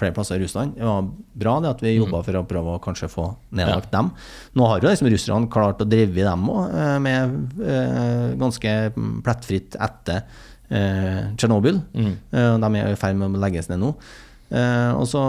[0.00, 0.76] flere plasser i Russland.
[0.78, 1.08] Det var
[1.42, 3.26] bra det at vi jobba for å prøve å kanskje få
[3.58, 4.12] nedlagt dem.
[4.56, 6.70] Nå har jo liksom russerne klart å drive dem òg,
[7.02, 8.76] med uh, ganske
[9.26, 10.22] plettfritt etter
[10.70, 11.80] Tsjernobyl.
[11.82, 12.12] Uh, Mm.
[12.30, 13.90] Eh, de er i ferd med å legges ned nå.
[14.50, 15.20] Eh, og så,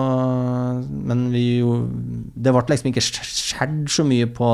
[1.05, 1.75] men vi jo
[2.41, 4.47] Det ble liksom ikke skjedd så mye på,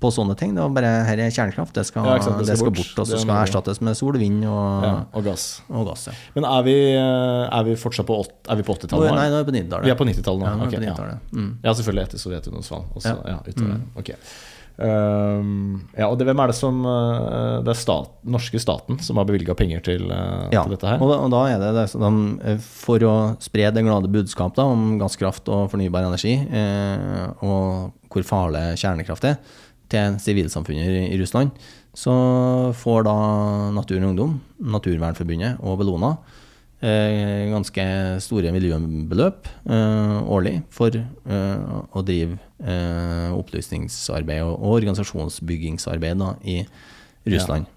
[0.00, 0.54] på sånne ting.
[0.56, 1.74] Det var bare her er kjernekraft.
[1.76, 4.46] Det skal, Ja, det skal, det skal, bort, og så skal erstattes med sol, vind
[4.48, 5.44] og, Ja, og gass.
[5.68, 6.06] og gass.
[6.08, 6.16] Ja.
[6.38, 9.12] Men er vi, er vi fortsatt på, åt- er vi på 80-tallet?
[9.12, 9.36] nei, nå?
[9.36, 9.84] er vi på 90-tallet.
[9.84, 10.48] Vi er på 90-tallet nå?
[10.48, 10.80] Ja, nå ja.
[10.88, 11.30] 90-tallet.
[11.36, 11.50] Mm.
[11.68, 12.84] Ja, selvfølgelig etter Sovjetunionens fall.
[12.96, 13.36] Også, Ja.
[13.36, 13.38] ja.
[13.44, 13.86] utover der.
[14.00, 14.14] Ok.
[14.82, 19.20] Ehm, ja, og det, hvem er det som eh, Det er stat, norske staten som
[19.20, 20.98] har bevilga penger til, eh, Ja, til dette her?
[20.98, 22.10] og da, og da er det, det de,
[22.42, 27.94] eh, For å spre det glade budskap da, om gasskraft og fornybar energi, eh, og
[28.10, 29.38] hvor farlig kjernekraft er,
[29.94, 31.54] til sivilsamfunnet i, i Russland,
[31.94, 32.14] så
[32.74, 33.16] får da
[33.76, 34.38] Natur og Ungdom,
[34.74, 36.16] Naturvernforbundet og Bellona
[36.84, 37.84] ganske
[38.20, 46.58] store miljøbeløp eh, årlig for eh, å drive eh, opplysningsarbeid og, organisasjonsbyggingsarbeid da, i
[47.32, 47.70] Russland.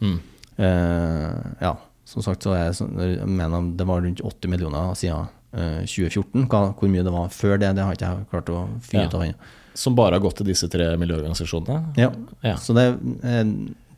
[0.00, 0.18] Mm.
[0.58, 1.72] Eh, ja,
[2.08, 6.48] som sagt så er jeg, mener det var rundt 80 millioner siden eh, 2014.
[6.50, 9.08] Hvor mye det var før det, det har ikke jeg klart å finne Ja.
[9.12, 9.54] ut av ennå.
[9.78, 11.92] Som bare har gått til disse tre miljøorganisasjonene?
[12.00, 12.08] Ja.
[12.42, 12.56] Ja.
[12.58, 12.88] Så det,
[13.22, 13.44] eh,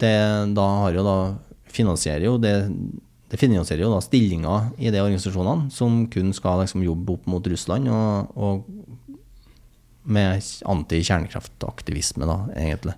[0.03, 0.17] det
[0.57, 1.19] da har jo da
[1.73, 2.57] finansierer jo det
[3.31, 7.47] det finansierer jo da stillinger i de organisasjonene som kun skal liksom jobbe opp mot
[7.47, 8.65] Russland og, og
[10.11, 12.97] med anti-kjernekraftaktivisme, da, egentlig.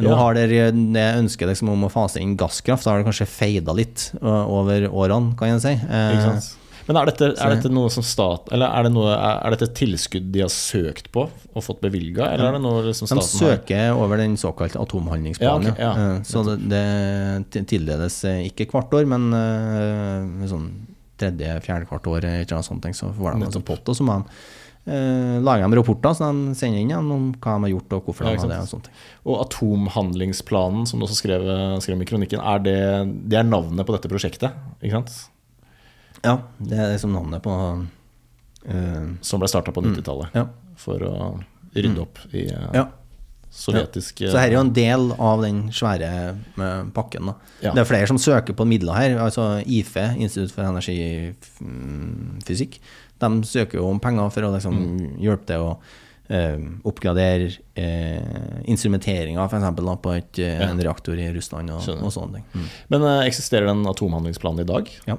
[0.00, 3.28] Nå har dere det ønsket liksom om å fase inn gasskraft, da har det kanskje
[3.28, 5.74] feida litt over årene, kan jeg si.
[5.76, 6.50] Eh, Ikke sant?
[6.90, 9.76] Men er dette, er dette noe som stat Eller er, det noe, er, dette et
[9.78, 13.46] tilskudd de har søkt på og fått bevilga, eller er det noe som De staten
[13.46, 15.70] har søker over den såkalte atomhandlingsplanen.
[15.70, 16.14] Ja, okay, ja.
[16.16, 16.82] Eh, Så det,
[17.54, 20.68] det tildeles eh, ikke hvert år, men eh, sånn
[21.20, 24.20] tredje-fjerde hvert år, eller noe sånt, så får de en sånn pott, og så må
[24.20, 24.38] de
[24.94, 28.26] eh, dem de rapporter så de sender inn om hva de har gjort, og hvorfor
[28.30, 28.62] de ja, har det.
[28.62, 28.90] og sånt.
[29.26, 31.44] Og atomhandlingsplanen, som du også skrev,
[31.84, 32.80] skrev i kronikken, er det,
[33.30, 34.58] det er navnet på dette prosjektet?
[34.80, 35.18] Ikke sant?
[36.24, 40.44] Ja, det er liksom navnet på uh, Som ble starta på 90-tallet ja.
[40.80, 41.14] for å
[41.76, 42.84] rydde opp i uh, ja.
[43.54, 47.26] sovjetiske Så her er jo en del av den svære eh, pakken.
[47.30, 47.34] Da.
[47.64, 47.72] Ja.
[47.74, 49.10] Det er flere som søker på midler her.
[49.22, 52.72] altså IFE, Institutt for energifysikk,
[53.20, 55.18] de søker jo om penger for å liksom, Mm.
[55.24, 55.78] hjelpe til å eh,
[56.86, 59.64] oppgradere eh, instrumenteringa f.eks.
[60.04, 60.68] på et, eh, Ja.
[60.70, 62.44] en reaktor i Russland og, og sånne ting.
[62.54, 62.68] Mm.
[62.94, 64.90] Men eh, eksisterer den atomhandlingsplanen i dag?
[65.10, 65.16] Ja.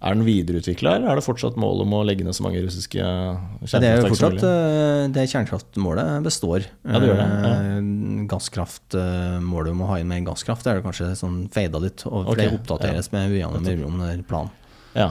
[0.00, 2.96] Er den videreutvikla, eller er det fortsatt mål om å legge ned så mange russiske
[3.00, 3.82] kjernekraftverk?
[3.82, 6.68] det er jo fortsatt eh, det kjernekraftmålet består.
[6.86, 7.54] Ja, det gjør det, ja.
[7.56, 12.06] Eh, Gasskraftmålet om å ha inn mer gasskraft det er det kanskje sånn feida litt,
[12.08, 14.54] og for Ok, det oppdateres med ujevne mellomrom, planen.
[14.96, 15.10] Ja.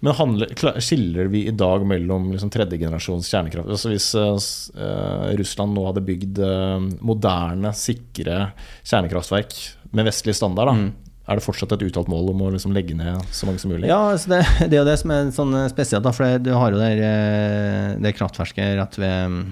[0.00, 3.72] Men handler, skiller vi i dag mellom liksom tredjegenerasjons kjernekraft?
[3.74, 8.52] Altså Hvis uh, Russland nå hadde bygd uh, moderne, sikre
[8.86, 9.56] kjernekraftverk
[9.96, 13.20] med vestlig standard, da, er det fortsatt et uttalt mål om å liksom legge ned
[13.36, 13.88] så mange som mulig?
[13.90, 16.72] Ja, altså det, det er jo det som er sånn spesielt, da, for du har
[16.72, 19.42] jo det, eh, det kraftverket rett ved mm,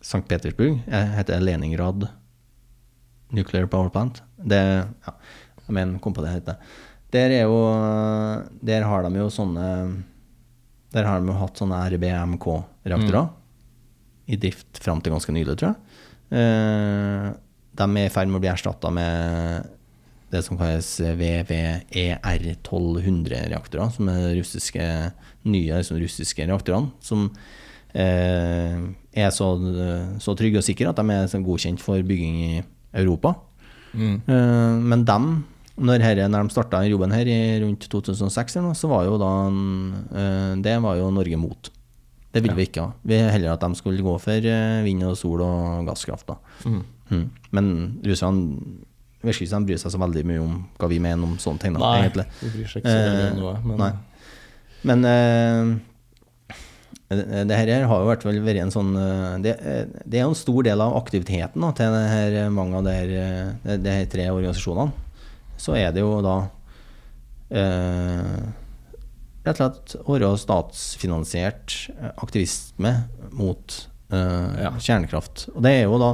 [0.00, 0.22] St.
[0.30, 0.78] Petersburg.
[0.86, 2.08] Jeg heter Leningrad
[3.36, 4.22] Nuclear Power Plant.
[4.38, 5.16] Det, ja,
[5.66, 6.78] jeg mener, kom på det heter.
[7.16, 7.56] Der er jo
[8.60, 9.64] Der har de jo sånne
[10.92, 13.26] Der har de jo hatt sånne RBMK-reaktorer
[14.26, 15.78] i drift fram til ganske nylig, tror jeg.
[16.34, 17.30] Eh,
[17.78, 19.14] de er i ferd med å bli erstatta med
[20.34, 24.82] det som kalles VVER1200-reaktorer, som er de russiske,
[25.46, 26.90] nye liksom russiske reaktorene.
[26.98, 27.30] Som
[27.94, 28.74] eh,
[29.14, 29.46] er så,
[30.22, 32.62] så trygge og sikre at de er sånn godkjent for bygging i
[32.98, 33.34] Europa.
[33.94, 34.16] Mm.
[34.26, 35.46] Eh, men dem,
[35.76, 39.32] når, her, når de starta jobben her i rundt 2006, så var jo da
[40.16, 41.70] eh, Det var jo Norge mot.
[42.32, 42.92] Det ville vi ikke ha.
[43.04, 46.28] Vi heller at de skulle gå for eh, vind og sol og gasskraft.
[46.28, 46.36] da.
[46.64, 46.82] Mm.
[47.10, 47.26] Mm.
[47.56, 47.72] Men
[48.04, 48.84] russerne
[49.26, 51.76] virker ikke de bryr seg så veldig mye om hva vi mener om sånne ting.
[51.76, 52.26] Da, Nei, egentlig.
[52.40, 53.58] de bryr seg ikke så veldig om noe.
[53.66, 53.92] Men, Nei.
[54.86, 55.76] Men uh,
[57.08, 60.32] det, det her har jo vært, vært en sånn eh, Det, eh, det er jo
[60.32, 64.26] en stor del av aktiviteten da, til det her, eh, mange av de eh, tre
[64.32, 65.04] organisasjonene.
[65.66, 66.36] Så er det jo da
[67.50, 68.46] eh,
[69.46, 72.92] rett og slett være statsfinansiert eh, aktivisme
[73.34, 73.80] mot
[74.14, 74.70] eh, Ja.
[74.78, 75.48] kjernekraft.
[75.56, 76.12] Og det er jo da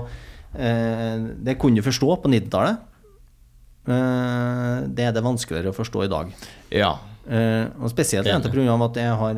[0.57, 2.89] eh, Det kunne du forstå på 90-tallet.
[3.93, 6.33] Eh, det er det vanskeligere å forstå i dag.
[6.73, 6.95] ja.
[7.23, 9.37] Eh, og spesielt på grunn at jeg har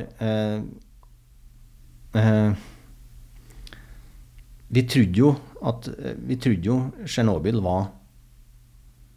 [4.72, 5.34] Vi trodde jo
[5.68, 5.88] at
[6.24, 7.90] Vi trodde jo Tsjernobyl var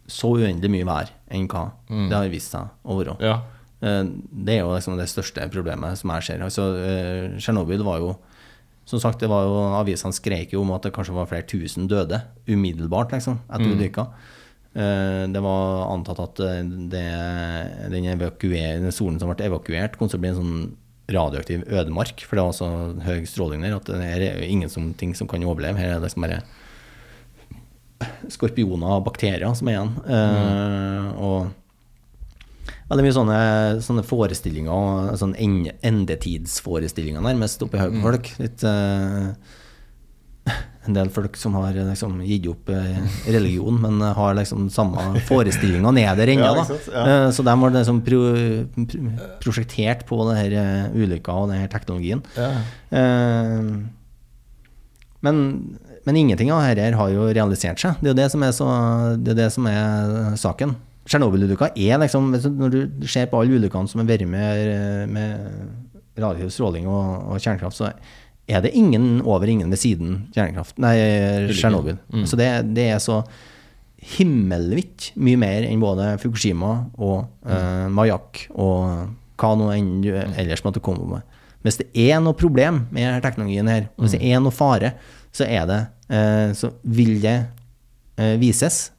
[0.07, 1.65] så uendelig mye vær enn hva
[2.09, 3.17] det har vist seg å være.
[3.21, 3.41] Ja.
[3.81, 4.03] Eh,
[4.45, 6.39] Det er jo liksom det største problemet som jeg ser.
[6.45, 8.15] Altså, eh, Tsjernobyl var jo
[8.87, 11.89] Som sagt, det var jo, avisene skrek jo om at det kanskje var flere tusen
[11.89, 14.05] døde umiddelbart liksom, etter ulykka.
[14.75, 17.01] Eh, Det var antatt at det,
[17.91, 20.75] den, den solen som ble evakuert, kom til å bli en sånn
[21.11, 22.23] radioaktiv ødemark.
[22.23, 22.69] For det var så
[23.03, 25.77] høy stråling der at det er jo ingen som, ting som kan overleve.
[25.79, 26.41] Her er det liksom bare
[28.29, 29.93] skorpioner og bakterier som er igjen.
[30.05, 31.13] Mm.
[31.17, 31.47] og
[32.87, 33.37] veldig mye sånne,
[33.83, 38.29] sånne forestillinger, sånn en- endetidsforestillinger nærmest oppi hodet på folk.
[38.39, 39.33] Litt, eh,
[40.87, 45.91] en del folk som har liksom gitt opp eh, religion, men har liksom samme forestillinga
[45.91, 46.53] ned der ennå.
[46.93, 47.03] Ja?
[47.03, 47.31] Ja.
[47.35, 48.21] Så de har liksom pro,
[48.87, 49.03] pro,
[49.43, 52.23] prosjektert på det her ulykka og den her teknologien.
[52.37, 52.53] Ja.
[55.21, 55.77] Men,
[56.07, 57.97] men ingenting av dette har jo realisert seg.
[57.99, 58.67] Det er jo det som er, så,
[59.19, 60.77] det er, det som er saken.
[61.07, 66.53] Tsjernobyl-ulykka er liksom Når du ser på alle ulykkene som har vært med, med radioaktiv
[66.55, 67.91] stråling og, og kjernekraft, så
[68.47, 70.77] er det ingen over, ingen ved siden kjernekraft.
[70.79, 70.95] Nei,
[71.51, 71.99] Tsjernobyl.
[72.27, 73.21] Så det, det er så
[74.15, 80.63] himmelvidt mye mer enn både Fukushima og uh, Mayak og hva nå enn du ellers
[80.65, 81.37] måtte komme med.
[81.65, 84.93] Hvis det er noe problem med teknologien her, hvis det er noe fare,
[85.35, 87.35] så er det eh, Så vil det
[88.17, 88.91] eh, vises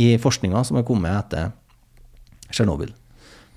[0.00, 1.52] i forskninga som har kommet etter
[2.52, 2.92] Tsjernobyl.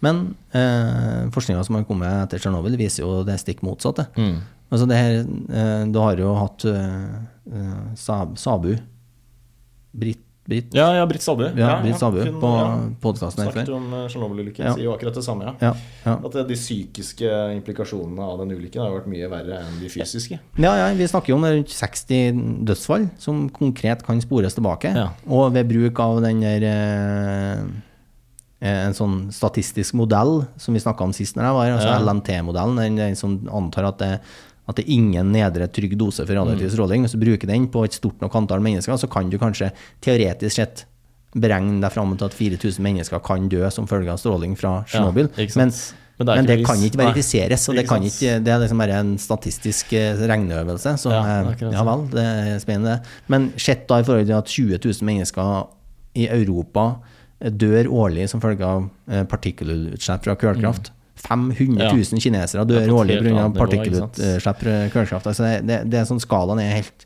[0.03, 4.07] Men eh, forskninga som har kommet etter Tsjernobyl, viser jo det stikk motsatte.
[4.19, 4.37] Mm.
[4.69, 7.15] Altså det her, eh, Du har jo hatt eh,
[7.51, 8.75] eh, Sab, Sabu
[9.95, 11.41] Britt, Britt, Ja, ja, Britt Sabu.
[11.57, 12.65] ja, Britt Sabu hun, på ja,
[13.01, 14.65] podkasten her Snakket om eh, Tsjernobyl-ulykken.
[14.67, 14.73] Ja.
[14.77, 15.53] Sier jo akkurat det samme, ja.
[15.59, 15.71] Ja,
[16.05, 16.13] ja.
[16.29, 20.37] At eh, de psykiske implikasjonene av den ulykken har vært mye verre enn de fysiske.
[20.61, 24.93] Ja, ja, vi snakker jo om rundt 60 dødsfall som konkret kan spores tilbake.
[24.93, 25.07] Ja.
[25.25, 27.65] Og ved bruk av den der eh,
[28.65, 31.97] En sånn statistisk modell som vi snakka om sist når jeg var altså Ja.
[32.01, 34.13] LNT-modellen, den, den som antar at det,
[34.65, 37.05] at det er ingen nedre trygg dose for radioaktiv stråling.
[37.05, 39.69] Hvis du bruker den på et stort nok antall mennesker, så kan du kanskje
[40.05, 40.85] teoretisk sett
[41.35, 45.29] beregne deg fram til at 4000 mennesker kan dø som følge av stråling fra Tsjernobyl.
[45.35, 45.73] Ja, ikke men,
[46.15, 49.17] Men det men det kan ikke verifiseres, og det, Ikke det er liksom bare en
[49.19, 50.95] statistisk eh, regneøvelse.
[51.01, 53.01] Så Ja, eh, ja vel, det er spennende.
[53.27, 55.67] Men sett da i forhold til at 20 000 mennesker
[56.15, 56.95] i Europa
[57.51, 60.94] dør årlig som følge av eh, partikkelutslipp fra kullkraft.
[61.27, 61.91] 500 Ja.
[61.93, 63.47] 000 kinesere er dør årlig pga.
[63.57, 64.53] partikkelutslipp fra
[64.93, 65.27] kullkraft.
[65.31, 67.05] Altså det, det, det er sånn skalaen er helt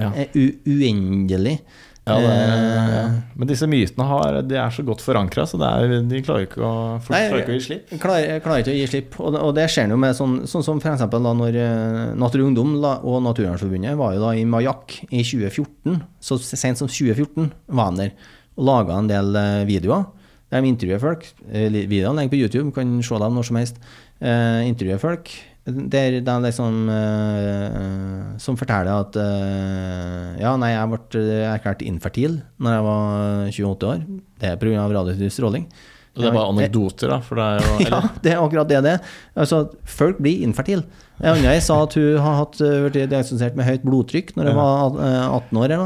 [0.00, 1.60] er u uendelig.
[2.08, 3.10] Ja, det Eh.
[3.36, 6.62] Men disse mytene har, de er så godt forankra, så det er, de klarer ikke
[6.64, 6.70] å,
[7.04, 7.92] folk Nei, klarer ikke å gi slipp.
[8.02, 9.18] Klarer, klarer ikke å gi slipp.
[9.20, 11.04] Og, det- og det skjer jo med sånn, sånn som f.eks.
[11.12, 16.00] da når eh, Natur og Ungdom og Naturvernforbundet var jo da i Majak i 2014.
[16.20, 18.10] Så sent som 2014 var han der
[18.56, 20.08] og laga en del eh, videoer.
[20.50, 21.28] De intervjuer folk.
[21.50, 23.80] Eh, Videoene ligger på YouTube, kan se dem når som helst.
[24.20, 25.30] Eh, intervjuer folk.
[25.70, 32.74] Der de liksom eh, Som forteller at eh, Ja, nei, jeg ble erklært infertil når
[32.74, 34.04] jeg var 28 år.
[34.40, 34.86] Det er pga.
[34.88, 35.68] radioaktiv stråling.
[36.16, 38.80] Og det er bare anekdoter, da, for det er jo Ja, det er akkurat det
[38.82, 39.10] det er.
[39.38, 40.82] Altså, folk blir infertile.
[41.20, 44.98] En annen sa at hun har eh, vært diagnostisert med høyt blodtrykk når hun var
[45.06, 45.76] eh, 18 år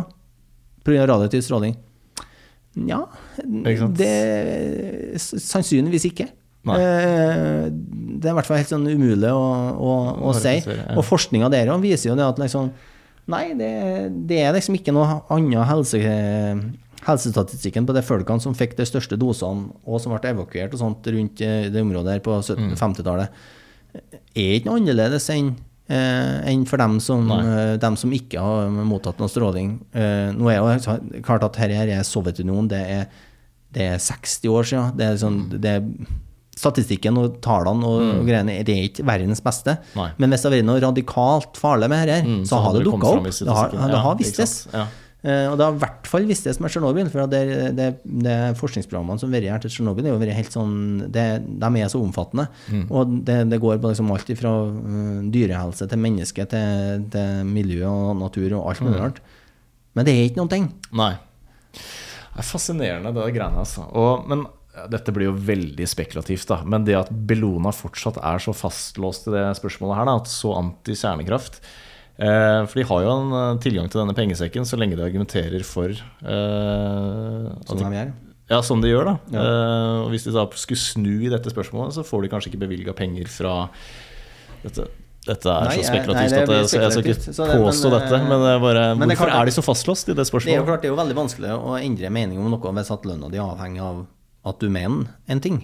[0.84, 1.04] pga.
[1.10, 1.76] radioaktiv stråling.
[2.74, 3.04] Ja,
[3.38, 3.98] Ikke sant?
[4.00, 6.26] det Sannsynligvis ikke.
[6.64, 9.44] Eh, Det er i hvert fall helt sånn umulig å,
[9.76, 9.92] å,
[10.30, 10.56] å si.
[10.64, 10.94] Ja.
[10.96, 12.72] Og forskninga der viser jo det at liksom
[13.30, 13.68] Nei, det,
[14.28, 15.96] det er liksom ikke noe annet helse,
[17.06, 21.08] helsestatistikken på de folkene som fikk de største dosene, og som ble evakuert og sånt
[21.08, 23.32] rundt eh, det området her på 1750-tallet,
[24.34, 25.54] er ikke noe annerledes enn
[25.88, 29.78] eh, enn for dem som, eh, dem som ikke har mottatt noe stråling.
[29.92, 33.06] Eh, nå er jo klart at dette er Sovjetunionen, det er,
[33.74, 34.96] det er 60 år siden.
[34.96, 35.82] Det er sånn, det er
[36.54, 39.76] statistikken og tallene og, og greiene det er ikke verdens beste.
[39.98, 40.10] Nei.
[40.22, 43.10] Men hvis det har vært noe radikalt farlig med dette, Mm, så, har det dukka
[43.10, 43.24] opp.
[43.26, 44.52] Det har, det har vistes.
[44.72, 44.86] Ja.
[45.24, 47.08] Eh, og det har i hvert fall vistes med Tsjernobyl.
[47.12, 47.42] For det,
[47.78, 50.74] det, det forskningsprogrammene som har vært til Tsjernobyl, er sånn
[51.14, 51.26] det,
[51.62, 52.48] De er så omfattende.
[52.68, 52.82] Mm.
[52.92, 54.52] Og det, det går på liksom alt fra
[55.34, 59.00] dyrehelse til menneske til, til miljø og natur og alt mulig Mm.
[59.06, 59.22] rart.
[59.94, 60.66] Men det er ikke noen ting.
[60.92, 61.14] Nei.
[61.72, 63.62] Det er fascinerende, det der greiene.
[63.62, 63.86] Altså.
[63.94, 64.44] Og, men
[64.90, 66.60] dette blir jo veldig spekulativt, da.
[66.66, 70.50] Men det at Bellona fortsatt er så fastlåst i det spørsmålet her, da, at så
[70.58, 71.68] anti-kjernekraft eh,
[72.16, 75.90] For de har jo en eh, tilgang til denne pengesekken så lenge de argumenterer for
[75.90, 78.12] eh, Som de, gjør.
[78.52, 79.14] Ja, som de gjør, da.
[79.34, 79.44] Ja.
[79.44, 82.62] Eh, og hvis de da skulle snu i dette spørsmålet, så får de kanskje ikke
[82.66, 83.56] bevilga penger fra
[84.64, 84.86] dette
[85.24, 87.94] Dette er Nei, så spekulativt nei, det at jeg, jeg skal ikke det- påstå men,
[87.96, 88.16] dette.
[88.18, 90.26] eh, Men det bare, men det er hvorfor klart er de så fastlåst i det
[90.28, 90.50] spørsmålet?
[90.52, 92.90] Det er jo klart det er jo veldig vanskelig å endre mening om noe hvis
[92.92, 94.02] at lønna di avhenger av
[94.52, 95.56] at du mener en ting.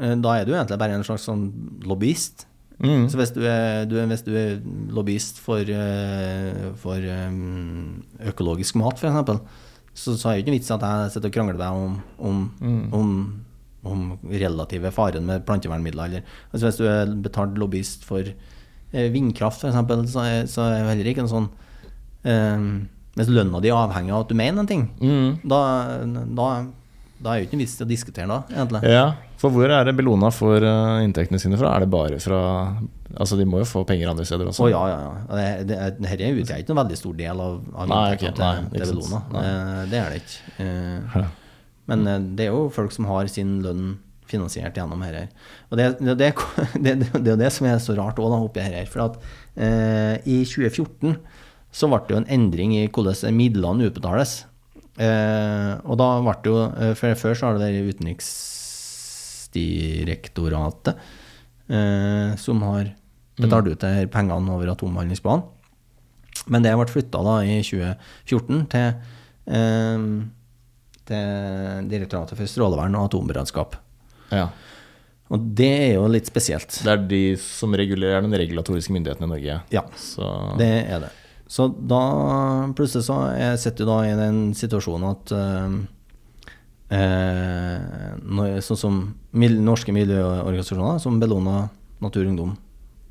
[0.00, 1.44] Eh, Da er du egentlig bare en slags sånn
[1.84, 2.46] lobbyist.
[2.80, 3.08] Mm.
[3.12, 4.60] Så hvis du er, du hvis du er
[4.94, 7.30] lobbyist for, eh, for eh,
[8.32, 9.40] økologisk mat, f.eks.,
[9.94, 12.38] så, så er det ikke vits at jeg sitter og krangler med deg om, om,
[12.62, 12.86] Mm.
[12.96, 13.10] om,
[13.84, 16.06] om relative faren med plantevernmidler.
[16.08, 20.78] Eller, altså hvis du er betalt lobbyist for eh, vindkraft, f.eks., så, er- så er
[20.80, 21.48] det heller ikke en sånn
[22.24, 25.42] um, Hvis lønna di er avhengig av at du mener en ting, Mm.
[25.44, 25.58] da,
[26.32, 26.46] da,
[27.22, 28.80] da er det jo ikke noe vits til å diskutere da, egentlig.
[28.92, 29.04] Ja,
[29.40, 31.72] for hvor er det Bellona får eh, inntektene sine fra?
[31.76, 32.42] Er det bare fra
[33.12, 34.64] Altså, de må jo få penger andre steder også.
[34.64, 35.40] Å ja, ja, ja.
[35.68, 38.40] Det, det, her er utgjør ikke en veldig stor del av, av Nei, inntektene ok,
[38.40, 38.94] nei, til, til.
[38.94, 39.20] Bellona.
[39.34, 39.42] Nei.
[39.90, 40.54] Det er det ikke.
[40.64, 41.26] Eh, Ja.
[41.90, 43.92] Men eh, det er jo folk som har sin lønn
[44.32, 45.26] finansiert gjennom her.
[45.68, 46.30] Og det, det, det,
[46.84, 48.88] det, det er jo det som er så rart òg, oppi her.
[48.88, 49.20] For at
[49.60, 51.18] eh, i 2014
[51.72, 54.42] så ble det jo en endring i hvordan midlene utbetales.
[55.00, 60.92] Eh, og da ble det jo eh, for Før så har det vært Utenriksdirektoratet
[61.72, 62.90] eh, som har
[63.40, 65.44] betalt ut de pengene over atomhandlingsbanen.
[66.52, 68.88] Men det ble flytta i 2014 til,
[69.56, 69.98] eh,
[71.08, 71.24] til
[71.92, 73.70] Direktoratet for strålevern og atomberedskap.
[74.32, 74.46] Ja.
[75.32, 76.68] Og det er jo litt spesielt.
[76.84, 79.54] Det er de som regulerer den regulatoriske myndigheten i Norge.
[79.72, 80.24] Ja, Så
[80.60, 81.12] det er det.
[81.52, 82.02] Så da
[82.76, 85.74] plutselig så jeg sitter jo da i den situasjonen at eh,
[86.96, 89.00] eh, Sånn som
[89.36, 91.66] mil, norske miljøorganisasjoner som Bellona,
[92.04, 92.54] Natur Ungdom,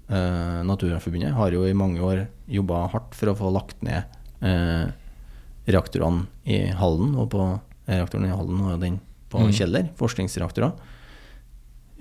[0.09, 4.09] eh, Naturvernforbundet, har jo i mange år jobba hardt for å få lagt ned
[4.41, 4.89] eh,
[5.69, 7.45] reaktorene i Halden, og på
[7.89, 8.99] reaktoren i Halden og den
[9.31, 9.53] på Mm.
[9.55, 10.73] Kjeller, forskningsreaktorer.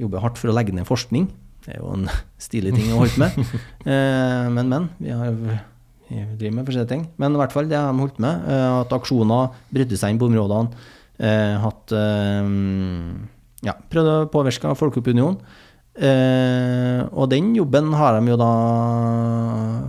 [0.00, 1.28] Jobber hardt for å legge ned forskning.
[1.62, 2.08] Det er jo en
[2.42, 3.60] stilig ting å holde på med.
[3.90, 4.88] Eh, men, men.
[4.98, 5.36] Vi, har,
[6.10, 7.06] driver med forskjellige ting.
[7.20, 8.46] Men i hvert fall det har de holdt med.
[8.50, 10.84] Eh, hatt aksjoner, brydd seg inn på områdene.
[11.20, 12.52] Eh, hatt eh,
[13.66, 15.40] Ja, prøvd å påvirke folkeopinionen.
[16.00, 18.52] Og den jobben har de jo da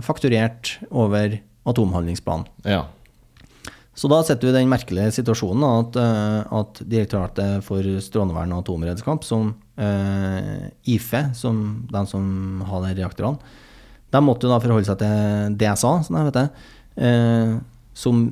[0.04, 2.50] fakturert over atomhandlingsplanen.
[2.68, 2.82] ja.
[3.92, 5.96] Så da setter vi den merkelige situasjonen at,
[6.48, 9.50] at Direktoratet for strålevern og atomredskap, som
[10.88, 11.58] IFE, som
[11.92, 12.24] de som
[12.70, 13.52] har de reaktorene,
[14.12, 16.46] de måtte jo da forholde seg til DSA, som det
[17.00, 17.56] eh,
[17.96, 18.22] som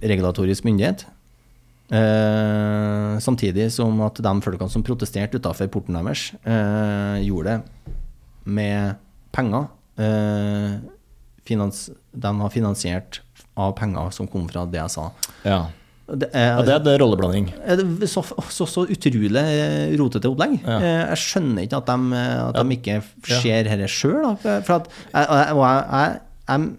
[0.00, 1.06] regulatorisk myndighet.
[1.86, 7.94] Eh, samtidig som at de folkene som protesterte utafor porten deres, eh, gjorde det
[8.44, 8.96] med
[9.32, 9.68] penger.
[9.98, 10.78] Eh,
[11.46, 13.20] finans, de har finansiert
[13.56, 15.10] av penger som kom fra DSA.
[15.44, 15.66] ja.
[16.06, 17.48] Det er, ja det er det rolleblanding.
[17.66, 18.22] er så,
[18.54, 20.60] så, så utrolig eh, rotete opplegg.
[20.62, 20.76] Ja.
[20.78, 22.62] Eh, Jeg skjønner ikke at de, at Ja.
[22.62, 24.22] de ikke ser dette sjøl.
[24.30, 26.70] Og jeg, jeg, jeg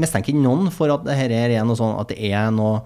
[0.00, 1.04] mistenker ikke noen for at
[1.52, 2.80] er sånn at det er noe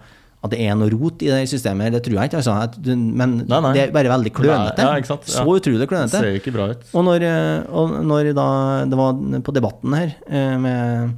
[0.45, 1.95] at det er noe rot i det systemet.
[1.95, 2.43] Det tror jeg ikke.
[2.43, 2.91] Altså.
[2.93, 3.71] Men Nei, nei.
[3.73, 4.85] det er bare veldig klønete.
[4.85, 5.17] Ja.
[5.25, 6.21] Så utrolig utrolig Det klønete.
[6.21, 6.83] ser ikke bra ut.
[6.93, 8.49] Og når, eh, og når da
[8.91, 9.15] det var
[9.47, 11.15] på debatten her eh, med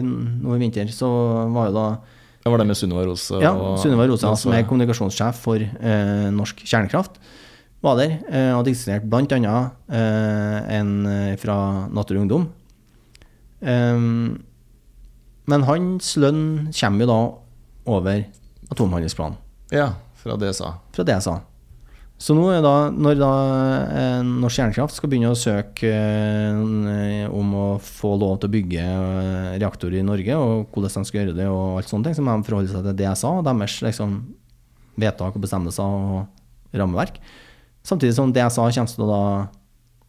[0.00, 1.10] nå i vinter, så
[1.52, 1.84] var jo da
[2.42, 3.38] Det var det med Sunniva Rose.
[3.40, 7.20] ja, Sunniva Rosa, og- som er kommunikasjonssjef for eh, Norsk Kjernekraft,
[7.82, 9.70] var der eh, og diskuterte bl.a.
[9.90, 11.56] Eh, en eh, fra
[11.90, 12.48] Natur og Ungdom.
[13.62, 14.42] Um,
[15.46, 17.18] men hans lønn kommer jo da
[17.92, 18.24] over
[18.72, 19.36] atomhandlingsplanen,
[19.70, 20.72] Ja, fra DSA.
[20.92, 21.40] fra det jeg sa.
[22.22, 23.30] Så nå da, når da
[23.90, 28.84] eh, Norsk Kjernekraft skal begynne å søke eh, om å få lov til å bygge
[28.84, 32.22] eh, reaktorer i Norge, og hvordan de skal gjøre det, og alt sånne ting, så
[32.22, 34.14] må de forholde seg til DSA og deres liksom,
[35.02, 37.18] vedtak og bestemmelser og rammeverk.
[37.82, 39.24] Samtidig som DSA kommer til å da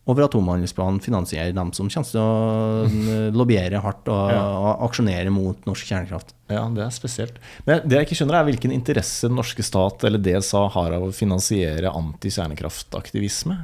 [0.05, 4.41] over atomhandlingsplanen finansiere dem som kommer til å lobbyere hardt og, Ja.
[4.59, 6.33] og aksjonere mot norsk kjernekraft.
[6.51, 7.37] Ja, det er spesielt.
[7.65, 11.07] Men det jeg ikke skjønner, er hvilken interesse den norske stat eller DSA har av
[11.07, 13.57] å finansiere anti-kjernekraftaktivisme.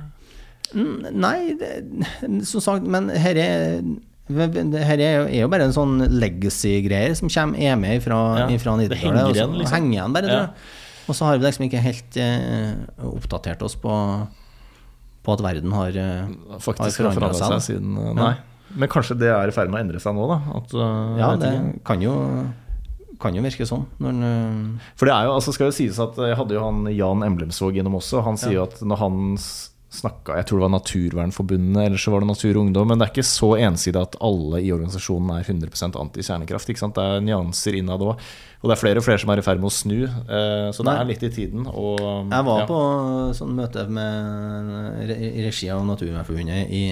[0.73, 1.73] Mm, Nei, det,
[2.47, 3.81] som sagt, men her er
[4.29, 8.91] her er jo, bare en sånn legacy-greier som kommer, er med fra, Ja, fra det
[8.91, 8.99] 90-tallet.
[9.01, 9.73] henger og så liksom.
[9.73, 10.43] henger igjen bare, Ja.
[11.09, 13.89] Og så har vi liksom ikke helt eh, oppdatert oss på,
[15.25, 16.29] på at verden har eh,
[16.63, 18.13] Faktisk Har forandra seg, seg siden nei.
[18.19, 18.35] Nei.
[18.79, 20.37] Men kanskje det er i ferd med å endre seg nå, da?
[20.59, 21.79] At, uh, Ja, det ikke.
[21.89, 22.13] kan jo,
[23.19, 23.87] kan jo virke sånn.
[23.97, 26.85] Den, eh, For det er jo, altså skal jo sies at Jeg hadde jo han
[26.93, 28.21] Jan Emblemsvåg gjennom også.
[28.27, 29.35] Han sier jo at når han
[29.89, 32.87] snakka Jeg tror det var Naturvernforbundet, eller så var det Natur og Ungdom.
[32.91, 36.69] Men det er ikke så ensidig at alle i organisasjonen er 100 anti-kjernekraft.
[36.69, 38.21] Det er nyanser innad òg.
[38.61, 40.03] Og det er flere og flere som er i ferd med å snu.
[40.05, 40.99] eh, Så det Nei.
[41.01, 41.65] er litt i tiden.
[41.67, 41.97] Og,
[42.29, 42.67] Jeg var ja.
[42.69, 42.79] på
[43.33, 46.83] sånn møte med, i regi av Naturvernforbundet i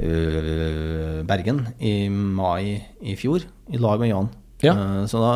[0.00, 4.28] øh, Bergen i mai i fjor, i lag med Jan.
[4.64, 4.74] Ja.
[4.74, 5.32] Eh, så, da,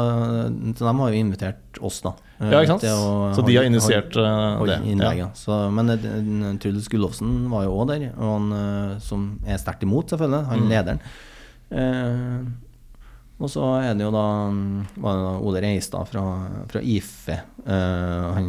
[0.75, 2.15] så de har jo invitert oss, da.
[2.41, 2.85] Eh, Ja, ikke sant?
[2.93, 5.17] å Så de har initiert eh, holde det.
[5.19, 5.29] Ja.
[5.35, 9.83] Så, men eh, Truls Gullofsen var jo òg der, og han eh, som er sterkt
[9.87, 10.45] imot, selvfølgelig.
[10.53, 10.69] Han Mm.
[10.73, 11.01] lederen.
[11.71, 12.39] Eh,
[13.39, 14.23] og så er det jo da
[14.99, 16.23] var det da Ole Reistad fra,
[16.73, 17.37] fra IFE,
[17.67, 18.49] eh, han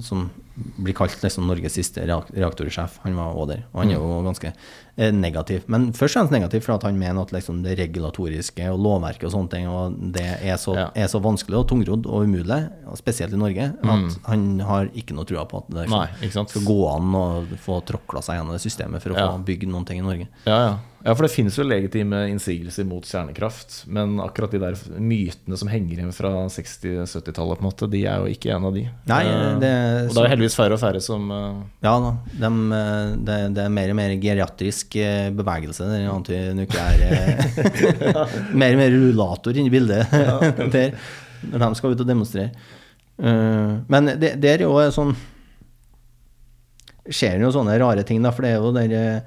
[0.00, 0.30] som
[0.78, 2.98] blir kalt liksom Norges siste reaktorsjef.
[3.04, 4.52] Han var òg der, og han er jo ganske
[4.96, 5.64] eh, negativ.
[5.72, 9.28] Men først og fremst negativ for at han mener at liksom det regulatoriske og lovverket
[9.28, 10.90] og sånne ting og det er så, Ja.
[10.94, 12.60] er så vanskelig og tungrodd og umulig,
[12.98, 16.78] spesielt i Norge, at han har ikke noe trua på at det Nei, skal gå
[16.94, 17.24] an å
[17.64, 19.28] få tråkla seg gjennom det systemet for å Ja.
[19.32, 20.28] få bygd noen ting i Norge.
[20.46, 20.76] Ja, ja.
[21.00, 23.86] Ja, for det finnes jo legitime innsigelser mot kjernekraft.
[23.88, 28.20] Men akkurat de der mytene som henger igjen fra 60-70-tallet, på en måte, de er
[28.20, 28.82] jo ikke en av de.
[29.08, 29.22] Nei,
[29.62, 33.14] det, uh, og det er heldigvis færre og færre som uh, Ja da, dem, eh,
[33.16, 37.08] det, det er mer og mer geriatrisk eh, bevegelse, den antinukleære
[38.60, 40.16] Mer og mer rullator inni i bildet
[40.76, 40.96] der,
[41.48, 42.52] når de skal ut og demonstrere.
[43.16, 45.16] Uh, men det, det er jo sånn
[47.10, 49.24] Skjer jo sånne rare ting, da, for det er jo der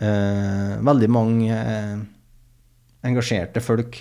[0.00, 1.98] eh, Veldig mange eh,
[3.06, 4.00] engasjerte folk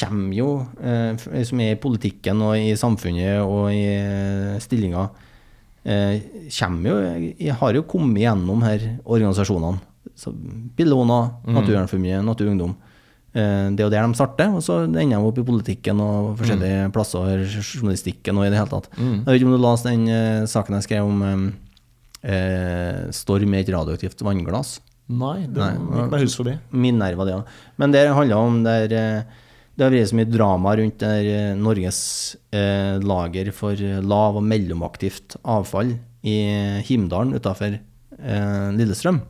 [0.00, 0.48] kommer jo,
[0.80, 5.10] eh, som er i politikken og i samfunnet og i eh, stillinger,
[5.84, 9.82] eh, jo har jo kommet gjennom her organisasjonene.
[10.16, 12.74] Så Bellona, Naturvernforbundet, Natur og Ungdom.
[13.34, 16.36] Eh, det er jo der de starter, og så ender de opp i politikken og
[16.38, 18.88] forskjellige plasser, journalistikken og i det hele tatt.
[18.96, 21.44] Jeg vet ikke om du leste den eh, saken jeg skrev om eh,
[22.30, 24.78] eh, storm i et radioaktivt vannglass?
[25.12, 26.54] Nei, det gikk meg hus forbi.
[26.72, 27.72] Min nerve, det, ja.
[27.80, 29.42] Men det handla om der eh,
[29.76, 31.98] Det har vært så mye drama rundt der eh, Norges
[32.54, 36.38] eh, lager for eh, lav- og mellomaktivt avfall i
[36.88, 39.20] Himdalen utafor eh, Lillestrøm.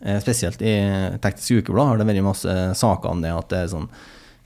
[0.00, 0.72] Eh, spesielt i
[1.20, 3.34] Teknisk Ukeblad har det vært masse saker om det.
[3.36, 3.90] At det er sånn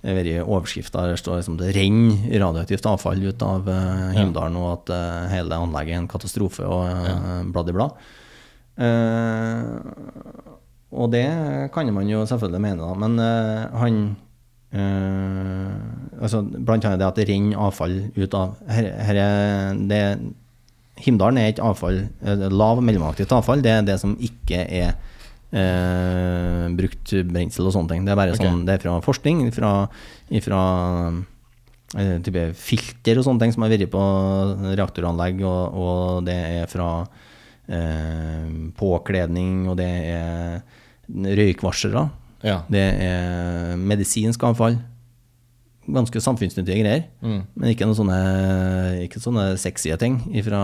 [0.04, 4.92] vært overskrifter der står liksom det renner radioaktivt avfall ut av eh, Himdalen, og at
[4.96, 7.94] eh, hele anlegget er en katastrofe og uh, blad i blad.
[8.74, 9.64] Eh,
[10.94, 11.26] og det
[11.74, 12.94] kan man jo selvfølgelig mene, da.
[12.98, 13.98] Men eh, han
[14.74, 20.02] eh, altså Blant annet det at det renner avfall ut av her, her er det,
[21.04, 22.04] Himdalen er ikke avfall
[22.54, 23.62] Lav- og mellomaktivt avfall.
[23.64, 24.94] Det er det som ikke er
[25.54, 28.06] eh, brukt brensel og sånne ting.
[28.06, 28.46] Det er bare okay.
[28.46, 29.72] sånn, det er fra forskning, fra,
[30.46, 30.62] fra
[31.98, 34.04] eh, type filter og sånne ting som har vært på
[34.70, 36.90] reaktoranlegg, og, og det er fra
[38.76, 40.58] påkledning, og det er
[41.08, 42.08] røykvarslere.
[42.44, 42.58] Ja.
[42.68, 44.76] Det er medisinsk avfall.
[45.84, 47.02] Ganske samfunnsnyttige greier.
[47.20, 47.40] Mm.
[47.60, 48.18] Men ikke noen sånne,
[49.04, 50.16] ikke sånne sexy ting.
[50.32, 50.60] Ifra,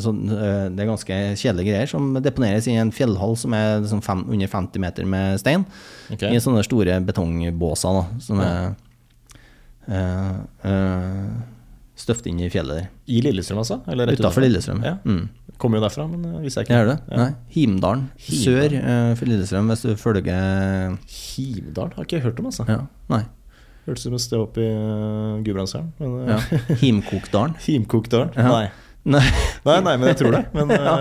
[0.00, 4.00] så, eh, det er ganske kjedelige greier som deponeres i en fjellhall som er liksom
[4.04, 5.66] fem, under 50 meter med stein.
[6.12, 6.32] Okay.
[6.32, 8.72] I sånne store betongbåser da, som er
[9.88, 10.40] øh,
[10.72, 11.28] øh,
[12.00, 12.90] støpt inn i fjellet der.
[13.12, 13.82] I Lillestrøm, altså?
[13.84, 14.40] Utafor?
[14.44, 14.84] Lillestrøm.
[14.84, 14.96] Ja.
[15.04, 15.28] Mm.
[15.62, 16.78] Kommer jo derfra, men eh, visste jeg ikke.
[16.80, 16.96] er det?
[17.12, 17.18] Ja.
[17.22, 17.28] Nei.
[17.54, 18.02] Himdalen.
[18.18, 22.66] Sør uh, Lillestrøm, hvis du følger Himdalen har ikke jeg hørt om, altså.
[22.68, 22.80] ja.
[23.12, 23.22] Nei.
[23.86, 25.92] Hørtes ut som et sted oppe i uh, Gudbrandsdalen.
[25.98, 26.40] men, Ja.
[26.82, 27.54] Himkokdalen.
[27.66, 28.34] Himkokdalen?
[28.38, 28.48] Ja.
[28.50, 28.66] Nei.
[29.02, 29.22] Nei.
[29.66, 30.42] nei, nei, men jeg tror det.
[30.54, 30.92] Men, Ja.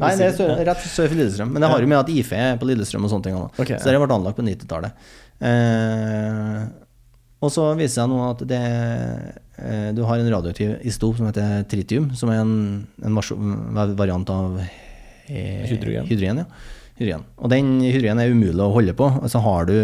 [0.00, 1.54] Nei, det er sør, rett sør for Lillestrøm.
[1.54, 3.38] Men det har jo med at IFE er på Lillestrøm og sånne ting.
[3.40, 5.06] Okay, Ok, så det ble anlagt på 90-tallet.
[5.40, 6.60] Eh,
[7.44, 8.62] og så viser det seg nå at det,
[9.60, 12.56] eh, du har en radioaktiv isotop som heter tritium, som er en,
[13.04, 13.20] en
[13.98, 16.08] variant av eh, Hydrogen.
[16.08, 16.46] hydrogen, ja.
[16.96, 17.26] hydrogen.
[17.36, 19.10] Og den hydrogen er umulig å holde på.
[19.20, 19.76] Altså har du,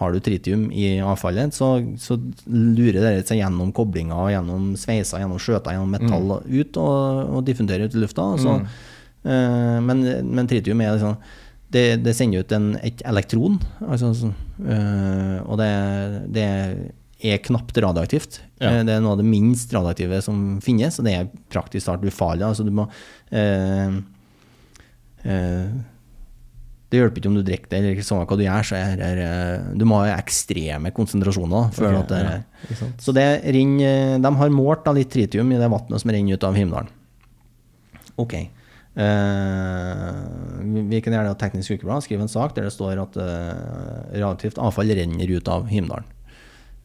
[0.00, 2.16] har du tritium i avfallet, så, så
[2.48, 6.54] lurer det seg gjennom koblinger, gjennom sveiser, gjennom skjøter, gjennom metall mm.
[6.54, 8.30] ut og, og diffunderer ut i lufta.
[8.40, 8.96] Så, mm.
[9.28, 11.18] Eh, men, men tritium er liksom
[11.74, 14.30] det, det sender ut en, et elektron, altså, så,
[14.64, 15.72] eh, og det,
[16.32, 16.46] det
[17.18, 18.40] er knapt radioaktivt.
[18.62, 18.78] Ja.
[18.78, 22.08] Eh, det er noe av det minst radioaktive som finnes, og det er praktisk talt
[22.08, 22.46] ufarlig.
[22.48, 24.00] Altså, du må øh,
[25.28, 25.78] øh,
[26.88, 29.32] Det hjelper ikke om du drikker det, eller samme hva du gjør, så er det
[29.76, 34.54] Du må ha ekstreme konsentrasjoner før Ok, at det ja, så det renner, de har
[34.54, 36.94] målt da litt tritium i det vannet som renner ut av Himdalen.
[38.18, 38.40] Ok.
[38.98, 40.14] Eh,
[40.88, 44.58] vi- kan gjerne det Teknisk Ukeblad, skrive en sak der det står at eh, radioaktivt
[44.58, 46.04] avfall renner ut av Himdalen.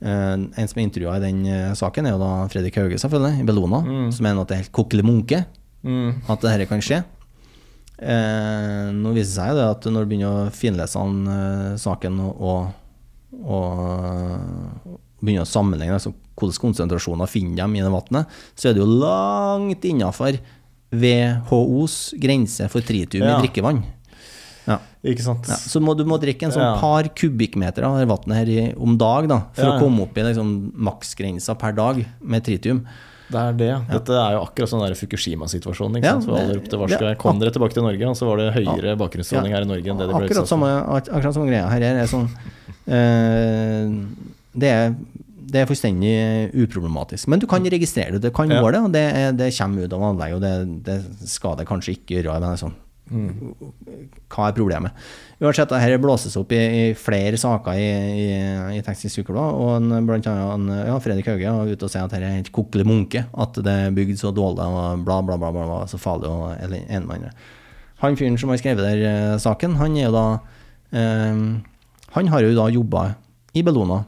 [0.03, 3.39] Eh, en som er intervjua i den eh, saken, er jo da Fredrik Hauge, selvfølgelig,
[3.41, 3.81] i Bellona,
[4.13, 5.45] som mener at det er helt kokkelimunke
[5.83, 6.21] Mm.
[6.29, 7.03] at dette kan skje.
[7.99, 11.75] Eh, nå viser det seg jo det at når du begynner å finlese an, eh,
[11.77, 12.71] saken og,
[13.43, 18.81] og, begynner å sammenligne altså, hvilke konsentrasjoner finner de i det vannet, så er det
[18.83, 20.39] jo langt innafor
[20.93, 23.37] WHOs grense for tritium Ja.
[23.39, 23.83] i drikkevann.
[25.03, 25.43] Ikke sant?
[25.51, 26.77] Ja, så må, du må drikke en sånn Ja.
[26.79, 29.75] par kubikkmeter av vannet her i, om dag da, for Ja, ja.
[29.75, 32.85] å komme opp i liksom, maksgrensa per dag med tritium.
[33.27, 33.87] Det er det.
[33.89, 36.23] Dette er jo akkurat sånn Fukushima-situasjonen.
[36.23, 37.17] For alle det- ropte varsku.
[37.17, 38.07] Kom dere tilbake til Norge?
[38.07, 40.59] Og så var det høyere bakgrunnsstråling her i Norge enn det de ble Akkurat utsatt
[40.59, 41.19] for.
[41.19, 41.67] akkurat samme greia.
[41.67, 42.29] Her er sånn
[42.87, 43.89] eh,
[44.55, 44.95] det, er,
[45.51, 46.13] det er fullstendig
[46.63, 47.27] uproblematisk.
[47.31, 48.21] Men du kan registrere det.
[48.27, 48.61] Det kan Ja.
[48.71, 51.97] det, og det, er, det kommer ut av anlegget, og det, det skal det kanskje
[51.97, 52.39] ikke gjøre.
[52.39, 52.79] Men det er sånn,
[53.11, 53.51] Mm.
[54.31, 54.91] hva er problemet?
[55.43, 57.89] Uansett, dette blåses opp i, i flere saker i,
[58.23, 62.05] i, i Teknisk Ukeblad, og en, blant annet ja, Fredrik Hauge er ute og sier
[62.07, 65.35] at dette er helt kokkelig munke, at det er bygd så dårlig og bla, bla,
[65.37, 67.33] bla, bla, så farlig og eller en med andre.
[68.05, 70.25] Han fyren som har skrevet der eh, saken, han er jo da
[70.95, 71.43] eh,
[72.15, 73.03] Han har jo da jobba
[73.53, 74.05] i Bellona.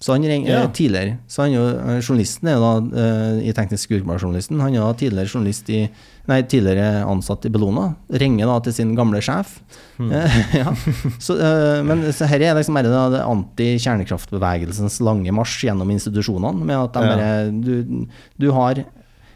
[0.00, 0.62] Så han ring, Ja.
[0.62, 4.60] eh, tidligere Så han jo, eh, Journalisten er jo da eh, i Teknisk Ukeblad-journalisten.
[4.64, 5.82] Han er da tidligere journalist i
[6.30, 7.96] Nei, tidligere ansatt i Bellona.
[8.12, 9.56] Ringer da til sin gamle sjef.
[9.98, 10.72] Eh, ja.
[11.18, 16.64] så, eh, men så her er liksom bare da det anti-kjernekraftbevegelsens lange marsj gjennom institusjonene.
[16.64, 18.06] Med at de bare du,
[18.40, 18.84] du har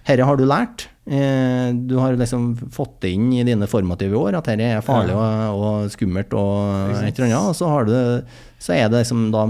[0.05, 0.87] Herre har du lært.
[1.09, 5.15] Eh, du har liksom fått det inn i dine formative år at dette er farlig
[5.17, 5.51] Ja.
[5.53, 7.49] og, og skummelt og et eller annet.
[7.49, 7.95] Og så, har du,
[8.61, 9.47] så er det liksom da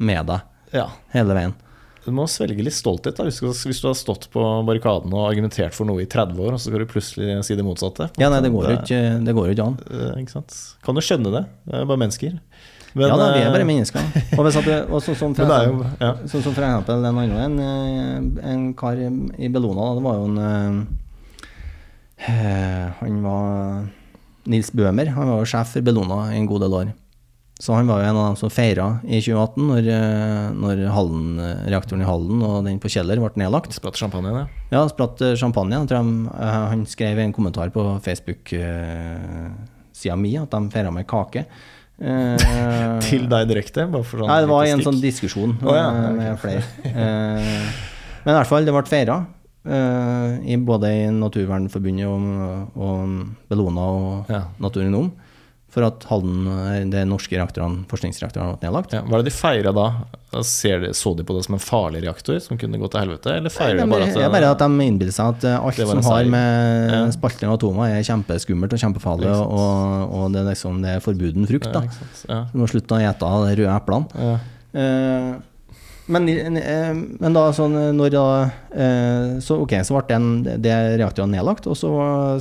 [0.00, 0.88] med deg Ja.
[1.14, 1.54] hele veien.
[2.00, 3.18] Du må svelge litt stolthet.
[3.18, 3.40] da Hvis
[3.82, 6.82] du, har stått på barrikaden og argumentert for noe i 30 år, og så skal
[6.82, 8.08] du plutselig si det motsatte.
[8.18, 9.76] Ja, nei, det går jo ikke, det går jo ikke an.
[9.90, 10.42] Eh, Ikke?
[10.86, 11.44] Kan du skjønne det?
[11.68, 12.38] Det er bare mennesker.
[12.94, 14.08] Men, ja, da, vi er bare eh, mennesker.
[14.38, 15.52] Og, at sånn som for
[16.00, 16.14] ja.
[16.26, 17.60] Som for eksempel en annen en,
[18.40, 20.80] eh, en kar i Bellona, det var jo en
[23.00, 23.86] Han var
[24.50, 25.12] Nils Bøhmer.
[25.14, 26.90] Han var jo sjef for Bellona i en god del år.
[27.60, 31.34] Så han var jo en av dem som feira i 2018, når, eh, når Hallen,
[31.68, 33.74] reaktoren i Halden og den på Kjeller ble nedlagt.
[33.76, 34.46] Spratt champagne, ja.
[34.72, 35.76] Ja, spratt eh, champagne.
[35.76, 41.04] Jeg tror de, eh, han skrev en kommentar på Facebook-sida mi at de feira med
[41.10, 41.42] kake.
[43.10, 43.84] Til deg direkte?
[43.84, 46.64] Sånn Nei, det var i en sånn diskusjon oh, ja, med flere.
[46.80, 49.20] Men i hvert fall, det ble feira.
[50.48, 54.48] i både i Naturvernforbundet og, og Bellona og Ja.
[54.64, 54.96] Naturen
[55.70, 58.92] For at Halden, eh, de norske reaktorene, forskningsreaktorene, ble nedlagt.
[58.96, 59.84] Ja, hva er det de feira da?
[60.46, 63.32] Ser de, så de på det som en farlig reaktor som kunne gå til helvete,
[63.38, 65.78] eller feirer de bare det at er bare at de innbiller seg at eh, alt
[65.78, 67.00] som har med Ja.
[67.14, 71.46] spalting av atomer, er kjempeskummelt og kjempefarlig, og, og det, er liksom, det er forbuden
[71.50, 71.70] frukt.
[71.74, 71.82] da.
[71.86, 72.10] Ja.
[72.34, 72.40] Ja.
[72.52, 74.26] Du må slutte å ete de røde eplene.
[74.26, 74.34] Ja.
[74.74, 75.30] Eh,
[76.12, 78.24] men, eh, men da sånn når da
[78.70, 81.92] eh, Så ok, så ble den, det reaktorene nedlagt, og så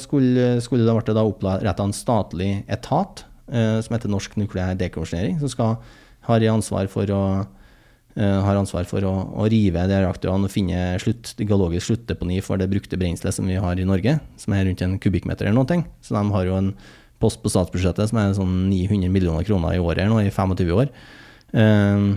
[0.01, 5.39] skulle, skulle det ble da oppretta en statlig etat eh, som heter Norsk nukleær dekommisjonering,
[5.41, 5.79] som skal,
[6.29, 10.95] har ansvar for å eh, har ansvar for å, å rive de reaktorene og finne
[11.01, 14.85] slutt, geologisk sluttdeponi for det brukte brenselet som vi har i Norge, som er rundt
[14.85, 15.83] en kubikkmeter eller noe.
[16.05, 16.73] Så de har jo en
[17.19, 20.91] post på statsbudsjettet som er sånn 900 millioner kroner i året nå i 25 år.
[21.51, 22.09] Eh,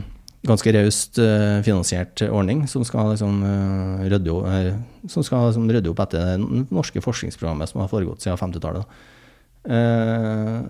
[0.43, 4.73] ganske raust eh, finansiert ordning som skal liksom eh, rydde, o- eh,
[5.09, 8.83] som skal liksom rydde opp etter det norske forskningsprogrammet som har foregått siden 50-tallet.
[8.83, 8.89] da.
[9.77, 10.63] Eh,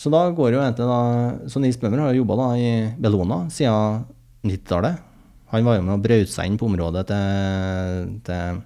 [0.00, 4.06] så da går jo egentlig da Så Nils Bøhmer har jo jobba i Bellona siden
[4.42, 4.96] 90-tallet.
[5.52, 8.64] Han var jo med og brøt seg inn på området til, til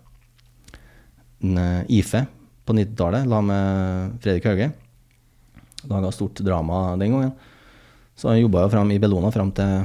[1.59, 2.23] eh, IFE
[2.65, 4.71] på 90-tallet, la med Fredrik Hauge.
[5.89, 7.33] Laga stort drama den gangen.
[8.19, 9.85] Så han jobba jo fram i Bellona fram til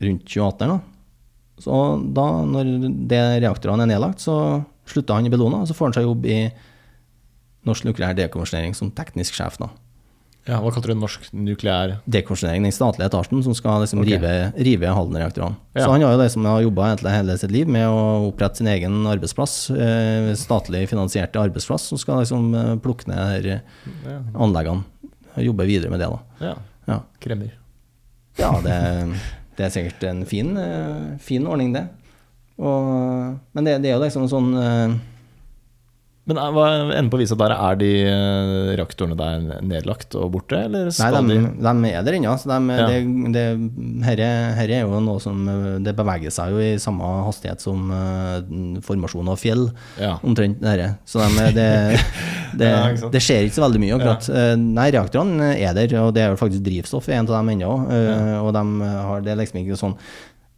[0.00, 0.68] rundt 2018.
[0.68, 0.80] da.
[1.60, 1.76] Så
[2.16, 2.72] da, når
[3.10, 4.34] det reaktorene er nedlagt, så
[4.88, 6.40] slutta han i Bellona, og så får han seg jobb i
[7.68, 9.58] Norsk nukleær dekommisjonering som teknisk sjef.
[9.60, 9.66] da.
[10.48, 14.16] ja, Hva kalte du norsk nukleær Dekommisjonering, den statlige etasjen som skal liksom okay.
[14.16, 15.58] rive, rive Halden-reaktorene.
[15.76, 15.84] Ja.
[15.84, 19.58] Så han har jo liksom jobba hele sitt liv med å opprette sin egen arbeidsplass,
[19.76, 24.88] eh, statlig finansierte arbeidsplass, som skal liksom eh, plukke ned her Ja, anleggene.
[25.36, 26.48] Jobbe videre med det, da.
[26.48, 26.56] ja.
[26.88, 27.02] Ja.
[27.20, 27.52] kremmer.
[28.40, 28.74] Ja, det,
[29.58, 31.86] det er sikkert en fin, eh, fin ordning, det.
[32.60, 34.98] Og, men det, det er jo liksom sånn eh,
[36.30, 40.60] Men er- hva enden på visa der, er de eh, reaktorene der nedlagt og borte,
[40.68, 42.36] eller Nei, skal de, de de er der ennå.
[42.38, 42.58] Ja.
[42.60, 42.86] de, Ja.
[43.34, 43.44] det,
[44.06, 47.60] her, herre, herre er jo noe som eh, Det beveger seg jo i samme hastighet
[47.64, 48.38] som uh,
[48.86, 49.66] formasjon av fjell.
[50.00, 50.14] Ja.
[50.22, 50.92] Omtrent dette.
[51.10, 51.68] Så de, det,
[52.60, 52.70] det,
[53.12, 54.28] det skjer ikke så veldig mye, akkurat.
[54.30, 57.52] Eh, Nei, reaktorene er der, og det er jo faktisk drivstoff i en av dem
[57.56, 57.72] ennå.
[57.90, 59.96] eh, Og de har, det er liksom ikke sånn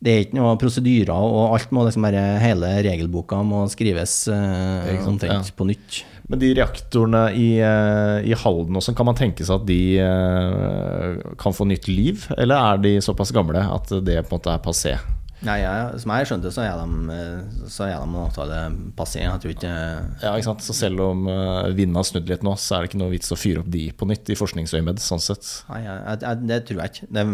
[0.03, 4.98] det er ikke noe prosedyrer, og alt må liksom bare Hele regelboka må skrives eh,
[5.07, 5.55] omtrent ja.
[5.55, 6.03] på nytt.
[6.30, 11.22] Men de reaktorene i, eh, i Halden også, kan man tenke seg at de eh,
[11.38, 12.26] kan få nytt liv?
[12.34, 14.96] Eller er de såpass gamle at det på en måte er passé?
[15.43, 18.59] Nei, jeg, Som jeg skjønte, så er de, eh, så er de en avtale
[18.99, 19.22] passé.
[19.24, 20.66] Jeg tror ikke Ja, ikke sant?
[20.66, 23.34] Så selv om uh, vinden har snudd litt nå, så er det ikke noe vits
[23.34, 25.03] å fyre opp de på nytt i forskningsøyemed.
[25.03, 25.49] Sånn sett.
[25.70, 27.11] Nei, jeg, jeg, det tror jeg ikke.
[27.18, 27.26] Det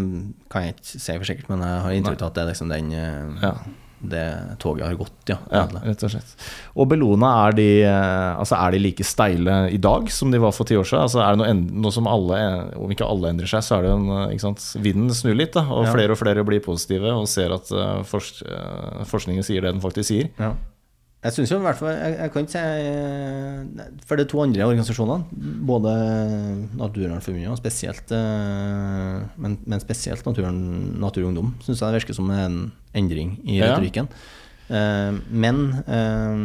[0.52, 2.72] kan jeg ikke si for sikkert, men jeg har inntrykk av at det er liksom
[2.72, 3.54] den eh, Ja.
[4.00, 4.24] Det
[4.62, 5.36] toget har gått, ja.
[5.50, 6.34] Ja, rett og slett.
[6.78, 10.52] Og Bellona, er de, eh, altså er de like steile i dag som de var
[10.54, 11.02] for ti år siden?
[11.08, 12.38] Altså er det noe, noe som alle,
[12.78, 14.64] om ikke alle endrer seg, så er det en, eh, ikke sant?
[14.84, 15.92] Vinden snur litt, da, og Ja.
[15.92, 19.80] flere og flere blir positive og ser at eh, forsk, eh, forskningen sier det den
[19.82, 20.30] faktisk sier.
[21.18, 24.42] Jeg synes jo i hvert fall Jeg, jeg kan ikke si eh, For er to
[24.44, 25.94] andre organisasjonene, både
[26.78, 30.60] Naturvernforbundet og spesielt eh, men, men spesielt Naturen,
[31.02, 32.60] Naturungdom, syns jeg det virker som en
[32.96, 34.08] endring i retorikken.
[34.68, 35.14] Ja.
[35.30, 35.58] men
[35.88, 36.40] eh,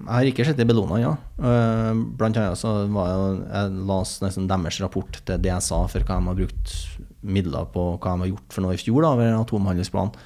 [0.00, 1.12] jeg har ikke sett det i Bellona, ja.
[1.38, 6.32] Blant annet så var jeg, Jeg leste nesten deres rapport til DSA for hva de
[6.32, 6.74] har brukt
[7.22, 10.16] midler på, hva de har gjort for noe i fjor da, ved atomhandlingsplanen.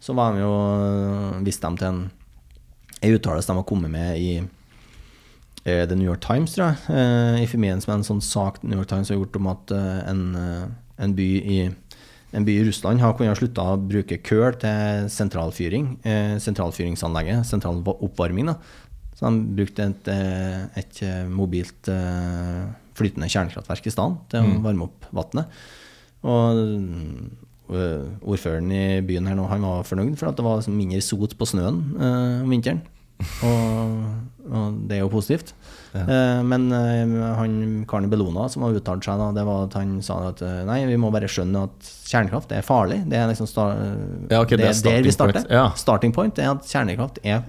[0.00, 0.54] Så var de jo
[1.44, 2.00] viste de til en,
[3.00, 6.82] en uttalelse de har kommet med i eh, The New York Times, tror jeg.
[6.96, 9.98] eh, I forbindelse med en sånn sak New York Times har gjort om at eh,
[10.10, 10.66] en, eh,
[11.04, 11.58] en, by i,
[12.32, 15.92] en by i Russland har kunnet slutta å bruke køl til sentralfyring.
[16.08, 18.54] Eh, sentralfyringsanlegget, sentral oppvarming.
[18.54, 18.56] da.
[19.20, 22.64] Så de brukte et, eh, et eh, mobilt eh,
[22.96, 25.60] flytende kjernekraftverk i stedet til å varme opp vannet.
[26.24, 26.64] Og
[27.70, 31.36] ordføreren i byen her nå, han var fornøyd for at det var liksom mindre sot
[31.38, 32.82] på snøen øh, om vinteren.
[33.44, 34.04] Og,
[34.48, 35.54] og det er jo positivt.
[35.94, 37.56] Eh, men øh, han
[37.90, 40.80] karen i Bellona som har uttalt seg, da, det var at han sa at nei,
[40.88, 43.02] vi må bare skjønne at kjernekraft er farlig.
[43.10, 43.70] Det er liksom sta
[44.30, 45.42] Ja, okay, det er der vi starter.
[45.42, 45.66] point, ja.
[45.78, 47.44] Starting point er at kjernekraft er,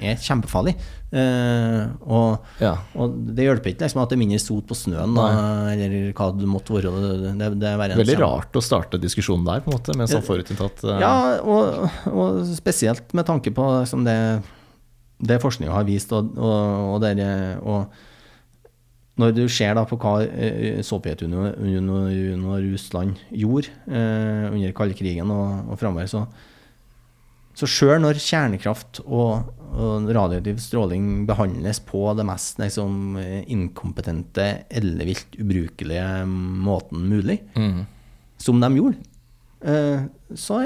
[0.00, 0.74] er kjempefarlig.
[1.10, 2.76] Uh, og Ja.
[2.94, 5.26] og det hjelper ikke liksom, at det er mindre sot på snøen, da,
[5.72, 6.92] eller hva det måtte være.
[7.40, 10.84] Det, det, er Veldig rart å starte diskusjonen der, på en måte, med sånn forutinntatt
[10.86, 10.94] uh...
[11.02, 14.18] Ja, og, og spesielt med tanke på liksom, det,
[15.18, 17.90] det forskninga har vist, og, og, og
[19.20, 25.72] når du ser da på hva eh, Sovjetunionen og Russland gjorde uh, under kaldkrigen og,
[25.72, 26.24] og framover, så
[27.60, 33.18] så sjøl når kjernekraft og, og radioaktiv stråling behandles på det mest liksom,
[33.52, 37.84] inkompetente, ellevilt ubrukelige måten mulig, mm.
[38.40, 39.04] som de gjorde,
[39.60, 40.62] eh, så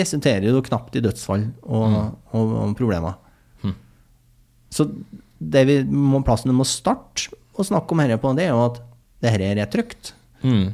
[0.00, 1.98] resulterer det knapt i dødsfall og,
[2.32, 3.18] og, og problemer.
[3.62, 3.76] Mm.
[4.72, 4.88] Så
[5.38, 8.66] det vi må, plassen du må starte å snakke om dette på, det er jo
[8.70, 8.82] at
[9.24, 10.14] dette er trygt.
[10.42, 10.70] Mm.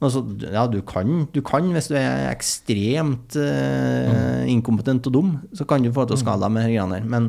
[0.00, 5.66] Altså, ja, du kan, du kan, hvis du er ekstremt eh, inkompetent og dum, så
[5.68, 7.08] kan du få til å skade deg med disse greiene her.
[7.12, 7.26] Men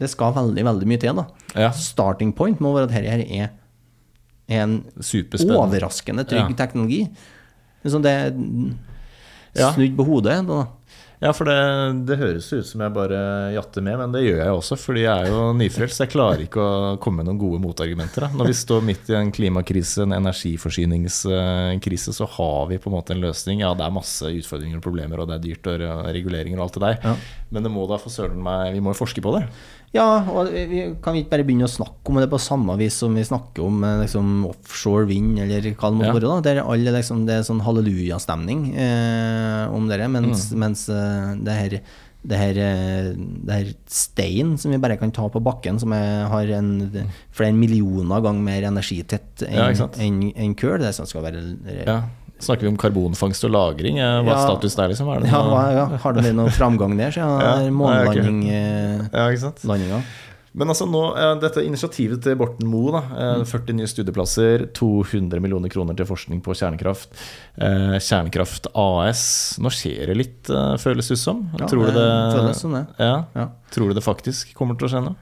[0.00, 1.26] det skal veldig, veldig mye til, da.
[1.54, 1.70] Ja.
[1.76, 3.56] Starting point må være at dette her er,
[4.50, 6.56] en overraskende trygg Ja.
[6.58, 7.04] teknologi.
[7.84, 8.14] Liksom det
[9.54, 10.40] snudd på hodet.
[10.48, 10.64] Da.
[11.20, 11.54] Ja, for det,
[12.08, 13.18] det høres ut som jeg bare
[13.52, 16.00] jatter med, men det gjør jeg også, fordi jeg er jo nyfrelst.
[16.00, 18.24] Jeg klarer ikke å komme med noen gode motargumenter.
[18.24, 18.30] Da.
[18.40, 23.12] Når vi står midt i en klimakrise, en energiforsyningskrise, så har vi på en måte
[23.12, 23.60] en løsning.
[23.60, 26.78] Ja, det er masse utfordringer og problemer, og det er dyrt og reguleringer og alt
[26.78, 26.96] det der.
[27.04, 27.12] Ja.
[27.52, 29.44] Men det må da for søren meg Vi må jo forske på det.
[29.92, 32.94] Ja, og vi kan vi ikke bare begynne å snakke om det på samme vis
[33.02, 36.12] som vi snakker om eh, liksom, offshore vind, eller hva det må Ja.
[36.14, 36.28] være?
[36.28, 41.58] da, Der alle liksom, det er sånn hallelujastemning eh, om dere, mens, mens eh, det
[41.58, 41.80] her
[42.20, 46.26] det her, eh, det her stein som vi bare kan ta på bakken, som er,
[46.28, 46.68] har en,
[47.32, 50.76] flere millioner ganger mer energitett enn ja, en, en kull.
[50.82, 51.40] Det er sånn skal være
[51.86, 52.02] Ja.
[52.40, 53.98] Snakker vi om karbonfangst og -lagring?
[54.00, 54.46] Eh, Hva er Ja.
[54.48, 55.08] status der, liksom?
[55.14, 57.56] Er det ja, noe- hva- ja, Har det blitt noen framgang der siden Ja, ja,
[57.56, 58.50] nei, jeg har ikke månelanding?
[58.50, 60.02] Eh, ja, landinga?
[60.52, 63.02] Men altså nå, eh, dette initiativet til Borten Moe, da,
[63.38, 67.06] eh, 40 nye studieplasser, 200 millioner kroner til forskning på kjernkraft,
[67.60, 71.50] eh, Kjernekraft AS Nå skjer det litt, eh, føles det ut som.
[71.56, 72.86] Ja, Tror du det det føles som det.
[72.98, 73.24] Ja.
[73.36, 73.46] Ja.
[73.70, 75.14] Tror du det faktisk kommer til å skje?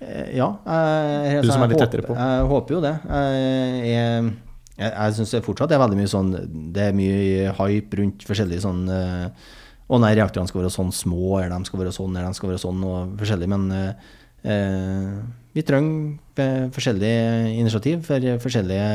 [0.00, 0.56] Eh, Ja.
[0.66, 2.14] Jeg, Du som er litt jeg tettere på.
[2.16, 3.00] Jeg håper jo det.
[3.04, 4.32] Jeg, jeg,
[4.78, 6.28] jeg, jeg syns det fortsatt er veldig mye sånn
[6.74, 9.48] Det er mye hype rundt forskjellige sånn eh,
[9.88, 12.50] Å nei, reaktorene skal være sånn små, eller de skal være sånn, eller de skal
[12.52, 13.46] være sånn, og forskjellig.
[13.48, 14.10] Men eh,
[14.52, 15.14] eh,
[15.56, 18.90] vi trenger eh, forskjellige initiativ for forskjellige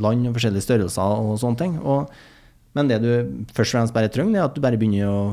[0.00, 1.74] land og forskjellige størrelser og sånne ting.
[1.82, 2.14] Og,
[2.78, 3.10] men det du
[3.50, 5.24] først og fremst bare trenger, det er at du bare begynner å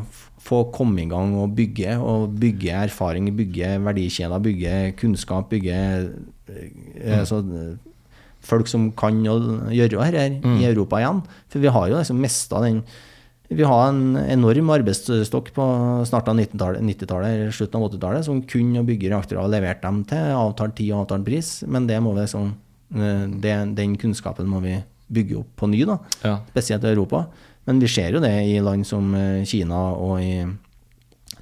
[0.47, 7.19] få komme i gang og bygge, og bygge erfaring, bygge verdikjeder, bygge kunnskap, bygge eh,
[7.19, 7.43] altså,
[8.47, 11.21] folk som kan gjøre gjøre her, her i Europa igjen.
[11.51, 12.81] For vi har jo liksom mista den
[13.47, 15.65] Vi har en enorm arbeidsstokk på
[16.03, 20.01] snart av 90-tallet, 90-tallet, eller slutten av 80-tallet, som kunne bygge reaktorer og levert dem
[20.09, 22.49] til avtalt tid og avtalt pris, men det må vi liksom
[22.97, 24.73] eh, det, Den kunnskapen må vi
[25.07, 25.95] bygge opp på ny, da,
[26.25, 26.33] Ja.
[26.51, 27.21] spesielt i Europa.
[27.65, 30.43] Men vi ser jo det i land som eh, Kina og i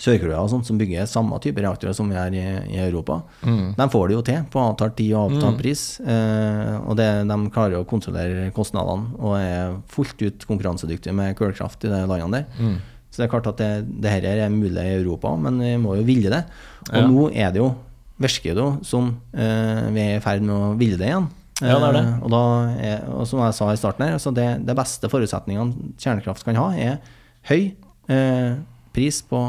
[0.02, 2.44] Sør-Korea og sånt, som bygger samme type reaktorer som vi er i,
[2.76, 3.22] i Europa.
[3.46, 3.76] Mm.
[3.78, 5.86] De får det jo til på avtalt tid og avtalt pris.
[6.04, 11.88] Eh, og det, de klarer å kontrollere kostnadene og er fullt ut konkurransedyktige med kullkraft
[11.88, 12.60] i de landene der.
[12.60, 12.76] Mm.
[13.10, 13.72] Så det er klart at det,
[14.04, 16.44] det her er mulig i Europa, men vi må jo ville det.
[16.92, 17.08] Og Ja.
[17.08, 17.72] nå er det jo,
[18.20, 21.30] virker det jo som eh, vi er i ferd med å ville det igjen.
[21.64, 22.04] Ja, det er det.
[22.04, 22.42] Eh, og, da
[22.84, 26.60] er, og som jeg sa i starten her, altså det, det beste forutsetningene kjernekraft kan
[26.60, 26.98] ha, er
[27.48, 27.72] høy
[28.12, 28.58] eh,
[28.92, 29.46] pris på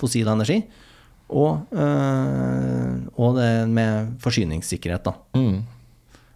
[0.00, 0.62] fossil energi.
[1.30, 5.12] Og, øh, og det med forsyningssikkerhet, da.
[5.38, 5.60] Mm.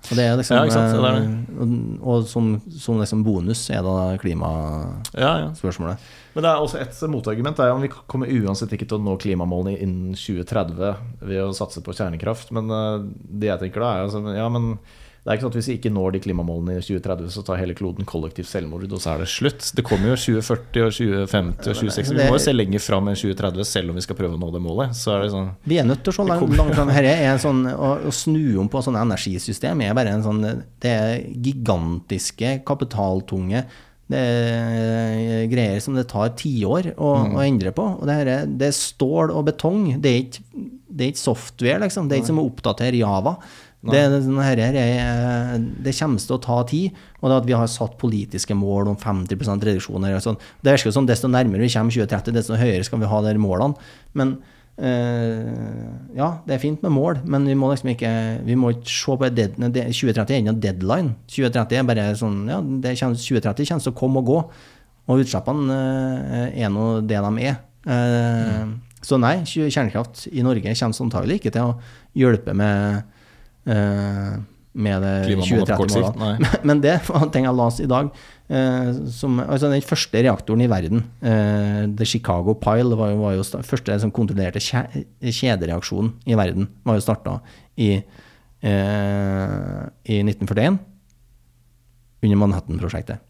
[0.04, 1.24] Og det er liksom, Ja, ikke sant, det er det.
[1.24, 5.96] eh, og, og som, som liksom bonus er da klimaspørsmålet.
[5.96, 6.30] Ja, ja.
[6.34, 7.56] Men det er også et motargument.
[7.56, 10.94] Det er om Vi kommer uansett ikke til å nå klimamålene innen 2030
[11.24, 12.52] ved å satse på kjernekraft.
[12.54, 13.08] Men eh,
[13.40, 14.74] det jeg tenker da er altså, ja, men
[15.24, 17.56] det er ikke sånn at Hvis vi ikke når de klimamålene i 2030, så tar
[17.56, 19.70] hele kloden kollektivt selvmord, og så er det slutt.
[19.72, 22.12] Det kommer jo 2040 og 2050 og 2060.
[22.12, 24.50] Vi må jo se lenger fram enn 2030 selv om vi skal prøve å nå
[24.52, 24.92] det målet.
[24.98, 26.92] Så er det sånn Vi er nødt til å se langt, langt fram.
[26.92, 30.44] Her er en sånn, å, å snu om på sånne energisystem er bare en sånn
[30.44, 33.64] Det er gigantiske, kapitaltunge
[34.12, 37.86] det er greier som det tar tiår å, å endre på.
[37.96, 39.86] Og det, her er, det er stål og betong.
[39.96, 40.42] Det er ikke,
[40.92, 42.10] det er ikke software, liksom.
[42.10, 43.38] Det er ikke som å oppdatere Java.
[43.92, 44.00] Det,
[44.46, 47.04] her er, det kommer til å ta tid.
[47.20, 50.40] Og det at vi har satt politiske mål om 50% reduksjoner og sånn.
[50.64, 53.88] Det virker som desto nærmere vi kommer 2030, desto høyere skal vi ha de målene.
[54.16, 54.36] Men
[54.76, 58.12] eh, ja, det er fint med mål, men vi må liksom ikke
[58.46, 61.12] Vi må ikke se på dead, det, 2030 er ikke noen deadline.
[61.30, 64.40] 2030 er bare sånn Ja, det kommer, 2030 kommer til å komme og gå.
[65.04, 65.78] Og utslippene
[66.40, 67.60] eh, er nå det de er.
[67.84, 68.64] Eh,
[69.04, 71.74] Så nei, kjernekraft i Norge kommer antagelig ikke til å
[72.16, 73.02] hjelpe med
[73.64, 76.40] med det Klimamålet på kort sikt, 2030-målene.
[76.42, 76.62] nei.
[76.68, 78.08] Men det var ting jeg leste i dag.
[78.44, 83.36] Eh, som, altså den første reaktoren i verden, eh, The Chicago Pile, var jo, var
[83.38, 87.38] jo første som kontrollerte kje, kjedereaksjonen i verden, var jo starta
[87.80, 87.92] i,
[88.60, 89.78] eh,
[90.10, 90.82] i 1941
[92.24, 93.22] under Manhattan-prosjektet.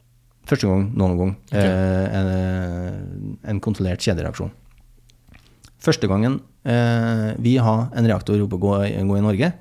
[0.48, 4.52] Første gang noen gang eh, en, en kontrollert kjedereaksjon.
[5.84, 9.52] Første gangen eh, vi har en reaktor oppe å gå, gå i Norge,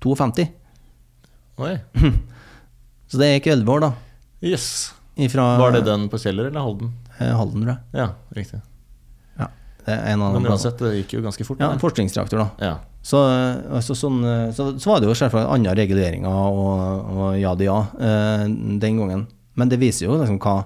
[0.00, 0.46] 52.
[1.60, 1.74] Oi.
[3.10, 3.92] Så det gikk 11 år, da.
[4.40, 4.66] Yes.
[5.20, 6.92] Ifra Var det den på Kjeller eller Halden?
[7.18, 7.82] eh, Halden, tror jeg.
[8.00, 8.60] Ja, riktig.
[9.40, 9.48] Ja,
[9.84, 11.60] det er en av Men uansett, det gikk jo ganske fort.
[11.60, 12.48] Ja, en forskningsreaktor, da.
[12.64, 12.76] Ja.
[13.04, 13.20] Så,
[13.72, 17.68] altså, sånn, eh, så, så var det jo selvfølgelig andre reguleringer og, og ja det
[17.68, 18.44] ja eh,
[18.80, 19.26] den gangen.
[19.56, 20.56] Men det viser jo liksom hva,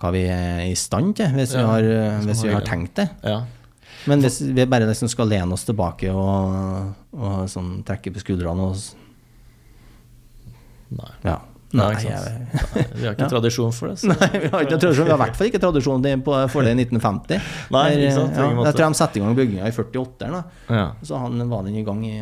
[0.00, 3.08] hva vi er i stand til, hvis vi har, eh, hvis vi har tenkt det.
[3.24, 3.42] ja.
[4.06, 8.70] Men hvis vi bare liksom skal lene oss tilbake og, og sånn trekke på skuldrene
[8.70, 8.76] og
[10.96, 11.12] Nei.
[11.26, 11.40] Ja.
[11.76, 12.02] Nei, Nei.
[12.06, 13.28] Nei, vi har ikke Ja.
[13.28, 13.96] tradisjon for det.
[13.98, 14.06] Så.
[14.12, 15.04] Nei, vi har ikke tradisjon.
[15.08, 16.04] Vi har i hvert fall ikke tradisjon
[16.54, 17.40] for det i 1950.
[17.74, 20.30] Nei, Der, ikke sant, ja, jeg tror de satte i gang bygginga i 48.
[20.36, 20.42] Da.
[20.70, 20.84] Ja.
[21.02, 22.14] Så han var den i gang i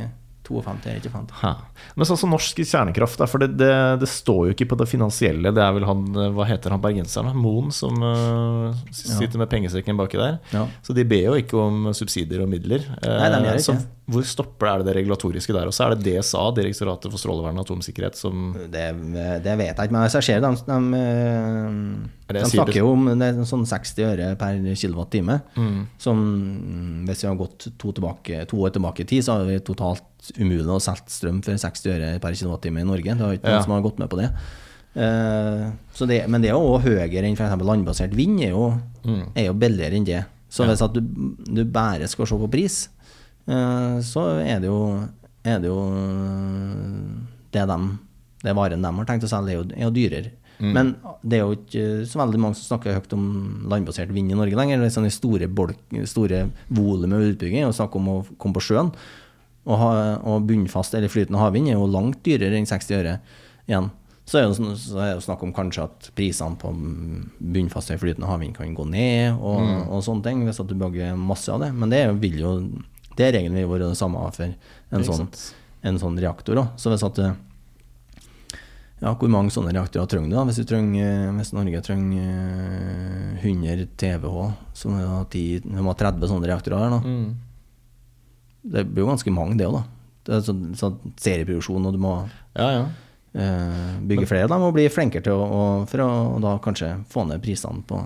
[0.45, 1.33] 52 er ikke fant.
[1.41, 1.53] Ha.
[1.97, 3.73] Men sånn som norsk kjernekraft, for det, det,
[4.03, 5.53] det står jo ikke på det finansielle.
[5.55, 7.33] Det er vel han, eh, hva heter han bergenseren.
[7.39, 10.39] Moen, som uh, sitter med pengesekken baki der.
[10.55, 10.67] Ja.
[10.85, 12.85] Så de ber jo ikke om subsidier og midler.
[13.01, 13.69] Eh, Nei, de gjør ikke.
[13.73, 15.69] Så hvor stopper er det det regulatoriske der?
[15.71, 18.85] Og så er det DSA, Direktoratet for strålevern og atomsikkerhet, som Det,
[19.45, 22.91] det vet jeg ikke, men altså, jeg ser de, de, de, det de snakker jo
[22.93, 25.39] om det er sånn 60 øre per kilowattime.
[25.57, 26.21] mm, Som
[27.09, 30.05] hvis vi har gått to, tilbake, to år tilbake i tid, så har vi totalt
[30.39, 33.17] umulig å selge strøm for 60 øre per kWt i Norge.
[33.17, 33.65] Det har ikke noen Ja.
[33.65, 34.31] som har gått med på det.
[34.95, 37.59] Uh, så det men det er jo høyere enn f.eks.
[37.67, 38.69] landbasert vind, er jo,
[39.03, 39.35] mm.
[39.35, 40.23] er jo billigere enn det.
[40.49, 41.01] Så hvis at du,
[41.51, 42.77] du bare skal se på pris,
[43.51, 45.03] uh, så er det jo,
[45.43, 45.81] er det, jo
[47.51, 47.91] det, dem,
[48.45, 50.33] det varen de har tenkt å selge, er jo, er jo dyrere.
[50.63, 50.71] Mm.
[50.71, 50.93] Men
[51.27, 53.27] det er jo ikke så veldig mange som snakker høyt om
[53.71, 54.79] landbasert vind i Norge lenger.
[54.79, 58.93] Det er sånne store, bolk, store volumet utbygging, og snakk om å komme på sjøen.
[59.67, 59.91] Og, ha,
[60.29, 63.15] og bunnfast eller flytende havvind er jo langt dyrere enn 60 øre
[63.69, 63.91] igjen.
[64.27, 66.73] Så er det jo sånn- så er det jo snakk om kanskje at prisene på
[67.41, 69.89] bunnfast eller flytende havvind kan gå ned, og, Mm.
[69.91, 71.73] og sånne ting, hvis at du bygger masse av det.
[71.75, 72.55] Men det er vil jo
[73.17, 75.29] Det regelen vil være det samme for en sånn,
[75.85, 76.57] en sånn reaktor.
[76.57, 76.75] Også.
[76.77, 77.37] Så hvis at
[79.03, 80.35] ja, hvor mange sånne reaktorer trenger du?
[80.35, 80.45] da?
[80.49, 85.81] Hvis, du trenger, hvis Norge trenger eh, 100 TWh, så må vi ha 10, vi
[85.85, 87.01] må ha 30 sånne reaktorer da.
[87.05, 87.35] Mm.
[88.65, 89.85] Det blir jo ganske mange, det òg, da.
[90.25, 92.15] Det er sånn, sånn serieproduksjon, og du må
[92.57, 92.85] Ja, ja.
[93.35, 94.47] Uh, bygge flere.
[94.49, 97.83] De må bli flinkere til å, å, for å og da kanskje få ned prisene
[97.89, 97.99] på,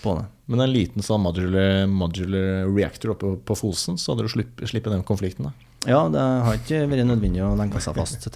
[0.00, 0.24] på det.
[0.50, 4.94] Men en liten sånn modular, modular reactor oppe på Fosen, så hadde du slupp- sluppet
[4.96, 5.68] den konflikten, da.
[5.88, 8.34] Ja, det har ikke vært nødvendig å lenke seg fast til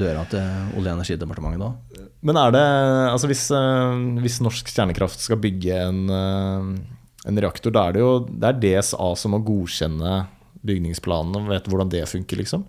[0.00, 0.46] døra til
[0.78, 2.08] Olje- og energidepartementet da.
[2.26, 2.64] Men er det
[3.12, 8.00] Altså hvis, eh, hvis norsk kjernekraft skal bygge en, eh, en reaktor, da er det
[8.02, 10.26] jo det er DSA som må godkjenne
[10.66, 12.64] bygningsplanen og vet hvordan det funker, liksom?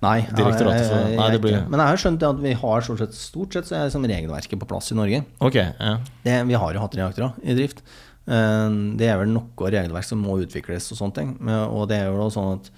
[0.00, 3.14] Nei, for- nei, det jeg- blir- Men jeg har skjønt at vi har stort sett,
[3.14, 5.24] stort sett så er liksom regelverket på plass i Norge.
[5.40, 5.98] Ok, ja.
[6.24, 7.82] Det, vi har jo hatt reaktorer i drift.
[8.28, 11.48] Eh, Det er vel noe regelverk som må utvikles og sånne ting.
[11.48, 12.70] Og det er jo sånn at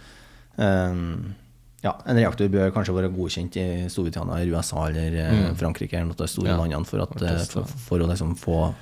[0.58, 1.34] eh,
[1.82, 5.56] ja, en reaktor bør kanskje være godkjent i Storbritannia eller USA eller mm.
[5.56, 8.34] Frankrike eller noe av de store Ja, landene for, at, eh, for, for å liksom
[8.36, 8.74] få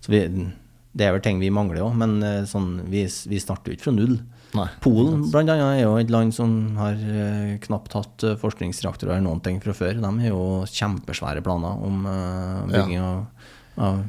[0.00, 0.20] så vi,
[0.94, 3.88] Det er vel ting vi mangler òg, men eh, sånn, vi, vi starter jo ikke
[3.88, 4.18] fra null.
[4.54, 4.68] Nei.
[4.84, 9.26] Polen blant annet er jo et land som har eh, knapt hatt eh, forskningsreaktorer eller
[9.26, 9.98] noen ting fra før.
[9.98, 13.48] De har jo kjempesvære planer om eh, bygging av,
[13.82, 14.04] av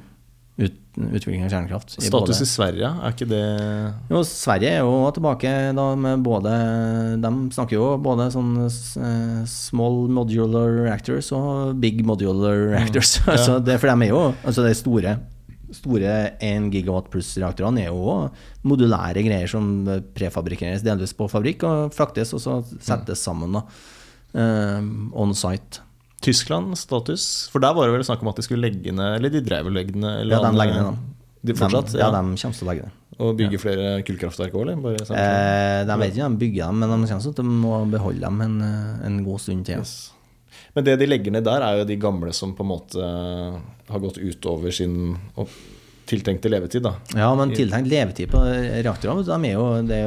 [0.61, 1.97] ut, utvikling av kjernekraft.
[1.97, 3.41] i Status både- i Sverige, er ikke det
[4.13, 6.53] jo, Sverige er jo tilbake da med både
[7.25, 8.53] De snakker jo både sånn
[9.49, 13.17] small modular reactors og big modular reactors.
[13.23, 13.25] Mm.
[13.25, 13.31] Ja.
[13.39, 15.17] altså det, for de er jo altså de store
[15.75, 18.29] Store 1 gigawatt pluss-reaktorene er jo
[18.67, 19.67] modulære greier som
[20.17, 23.65] prefabrikkeres delvis på fabrikk og fraktes og så settes sammen da,
[24.33, 24.81] eh,
[25.13, 25.81] on site.
[26.25, 27.49] Tyskland status?
[27.53, 29.67] For der var det vel snakk om at de skulle legge ned Eller de drev
[29.67, 31.03] vel legge ned eller Ja, de legger ned.
[31.45, 31.91] De fortsatt?
[31.91, 33.01] de, ja, de kommer til å legge ned.
[33.21, 34.97] Og bygge flere kullkraftverk òg, eller?
[35.05, 38.19] Sånn- Eh, de vet ikke om de bygger dem, men de til å må beholde
[38.19, 39.77] dem en, eh, en god stund til.
[39.77, 40.11] Yes.
[40.75, 42.99] Men det de legger ned der, er jo de gamle som på en måte
[43.89, 45.15] har gått utover sin
[46.05, 46.91] tiltenkte levetid, da.
[47.17, 50.01] Ja, men tiltenkt levetid på reaktorene, vet de er jo, det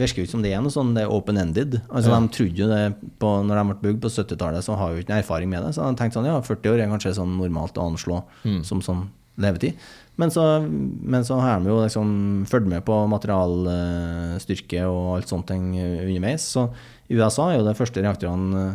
[0.00, 1.76] virker jo ikke som det er noe sånn, det er open-ended.
[1.92, 2.18] Altså, Ja.
[2.24, 2.80] De trodde jo det
[3.22, 5.74] på, når de ble bygd på 70-tallet, så har jo ikke erfaring med det.
[5.76, 8.64] Så de tenkte sånn, ja, 40 år er kanskje sånn normalt å anslå Mm.
[8.64, 9.04] som sånn
[9.38, 9.74] levetid.
[10.18, 15.46] Men så, men så har de jo liksom fulgt med på materialstyrke og alt sånt
[15.46, 16.42] ting underveis.
[16.56, 16.68] Så
[17.08, 18.74] i USA er jo de første reaktorene eh,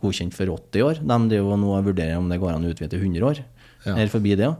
[0.00, 1.00] godkjent for 80 år.
[1.04, 3.42] De driver nå og vurderer om det går an å utvide til 100 år.
[3.86, 3.94] Ja.
[3.96, 4.56] Eller forbi det òg.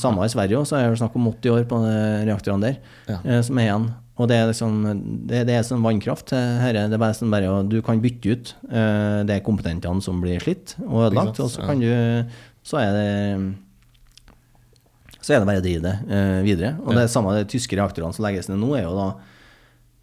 [0.00, 1.94] Samme i Sverige også, så er det snakk om 80 år på de
[2.28, 2.76] reaktorene der,
[3.10, 3.18] Ja.
[3.24, 3.88] eh, som er igjen.
[4.18, 6.32] Og det er liksom Det, det er sånn vannkraft.
[6.32, 10.20] eh, Herre, det er bare sånn bare Du kan bytte ut eh, de kompetentene som
[10.20, 12.24] blir slitt og ødelagt, og så kan du
[12.64, 13.54] Så er det
[15.20, 16.70] så er det bare å drive det eh, videre.
[16.86, 17.00] Og Ja.
[17.02, 19.08] det samme de tyske reaktorene som legges ned nå, er jo da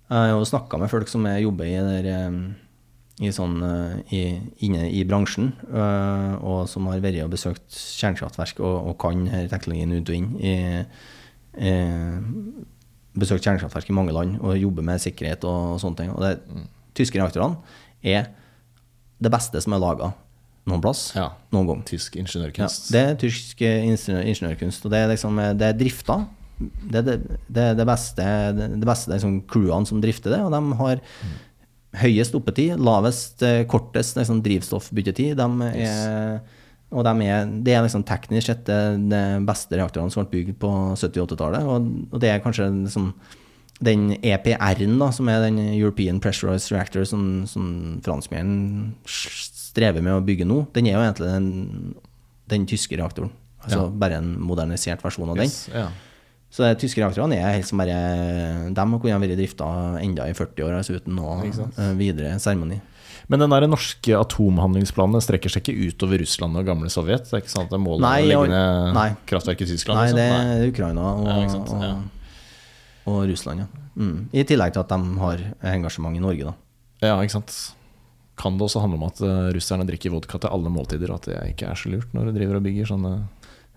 [0.08, 2.54] Jeg har jo snakka med folk som er, jobber i, der, eh,
[3.24, 4.22] i sånn, eh, i,
[4.68, 9.48] inne i bransjen, eh, og som har vært og besøkt kjernekraftverk og, og kan denne
[9.52, 10.34] teknologien ut og inn.
[10.44, 10.56] I,
[11.56, 12.18] eh,
[13.16, 16.12] besøkt kjernekraftverk i mange land og jobber med sikkerhet og, og sånne ting.
[16.12, 16.66] Og de
[16.98, 17.56] tyske reaktorene
[18.04, 18.28] er
[19.24, 20.12] det beste som er laga
[20.68, 21.30] noen plass, Ja.
[21.54, 21.82] noen gang.
[21.88, 22.90] Tysk Ja, ingeniørkunst.
[22.92, 26.26] det er tysk eh, ingeniør, ingeniørkunst, og det er liksom det er drifta.
[26.60, 27.16] Det er det,
[27.52, 28.26] det, er det beste,
[28.58, 31.02] det, det beste liksom, crewene som drifter det, og de har
[32.02, 35.36] høyest oppetid, lavest, eh, kortest liksom, drivstoffbyttetid.
[35.40, 36.40] De er,
[36.96, 38.80] og de er, det er liksom teknisk sett det,
[39.12, 41.66] det beste reaktorene som ble bygd på 70- 80-tallet.
[41.66, 43.10] og, og det er kanskje liksom
[43.84, 47.66] den EPR-en, da, som er den European Pressurized Reactor som, som
[48.06, 51.50] franskmennene strever med å bygge nå, den er jo egentlig den,
[52.54, 53.34] den tyske reaktoren.
[53.66, 53.90] Altså Ja.
[53.90, 55.50] bare en modernisert versjon av den.
[55.50, 55.90] Yes, ja.
[56.56, 57.96] Så de tyske reaktorene er helt som bare
[58.72, 59.66] De kunne vært drifta
[60.00, 61.76] enda i 40 år, altså uten noe sant?
[61.82, 62.78] eh, videre seremoni.
[63.28, 67.26] Men den der norske atomhandlingsplanen strekker seg ikke utover Russland og gamle Sovjet?
[67.26, 69.08] Det er ikke at det er målet Nei, å legge ned nei.
[69.28, 69.98] kraftverk i Tyskland?
[70.00, 70.20] Nei, liksom?
[70.22, 71.96] det er Ukraina og, Ja, og, Ja.
[73.12, 73.68] og Russland, ja.
[73.96, 74.18] Mm.
[74.36, 75.44] I tillegg til at de har
[75.74, 76.54] engasjement i Norge, da.
[77.02, 77.56] Ja, ikke sant.
[78.38, 81.14] Kan det også handle om at eh, russerne drikker vodka til alle måltider?
[81.16, 83.14] At det ikke er så lurt når de driver og bygger sånne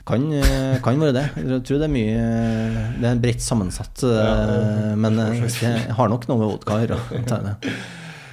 [0.06, 1.26] Kan, eh, kan være det.
[1.36, 2.22] Jeg tror det er mye
[3.00, 6.86] Det er bredt sammensatt, eh, Ja, men jeg det har nok noe med vodka å
[6.86, 6.98] gjøre.
[7.18, 7.54] Uh.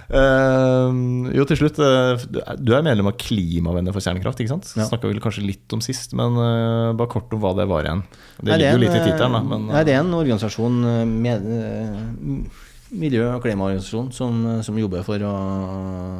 [0.05, 0.91] Eh,
[1.35, 1.79] jo, til slutt.
[1.81, 4.71] eh, du er- medlem av Klimavenner for kjernekraft, ikke sant?
[4.77, 4.85] Ja.
[4.85, 8.03] Snakka vel kanskje litt om sist, men eh, bare kort om hva det var igjen.
[8.41, 9.39] Det ligger jo litt i en, tittelen, da.
[9.39, 12.61] eh, Men, nei, det er en organisasjon, eh, med, eh,
[12.95, 15.33] miljø- og klimaorganisasjon, som, eh, som jobber for å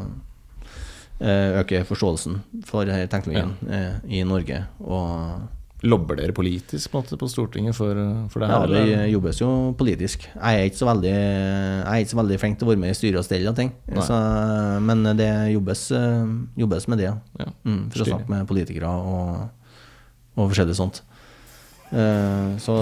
[0.01, 0.05] eh,
[1.21, 3.93] øke forståelsen for denne teknologien ja.
[4.03, 4.65] i Norge.
[4.83, 5.45] Og
[5.85, 7.97] Lobber dere politisk på, på Stortinget for,
[8.31, 10.23] for det ja, det jobbes jo politisk.
[10.31, 12.93] Jeg er ikke så veldig, jeg er ikke så veldig flink til å være med
[12.93, 14.17] i styre og stell og ting, så,
[14.87, 17.11] men det jobbes, eh, jobbes med det.
[17.43, 17.51] ja.
[17.67, 19.45] Mm, for å snakke med politikere og,
[20.35, 21.03] og forskjellig sånt.
[21.91, 22.81] Eh, så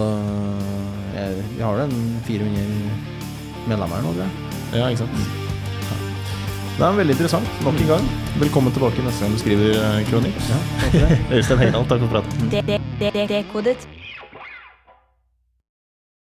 [1.18, 1.96] jeg, vi har en
[2.30, 4.52] 400 medlemmer nå, tror jeg.
[4.80, 5.43] Ja, ikke sant.
[6.74, 7.50] Det er veldig interessant.
[7.66, 8.08] Nok en gang.
[8.42, 10.40] Velkommen tilbake neste gang du skriver eh, kronikk.
[10.50, 11.20] Ja, takk for det.
[11.38, 14.03] Øystein Hegdal, takk for praten.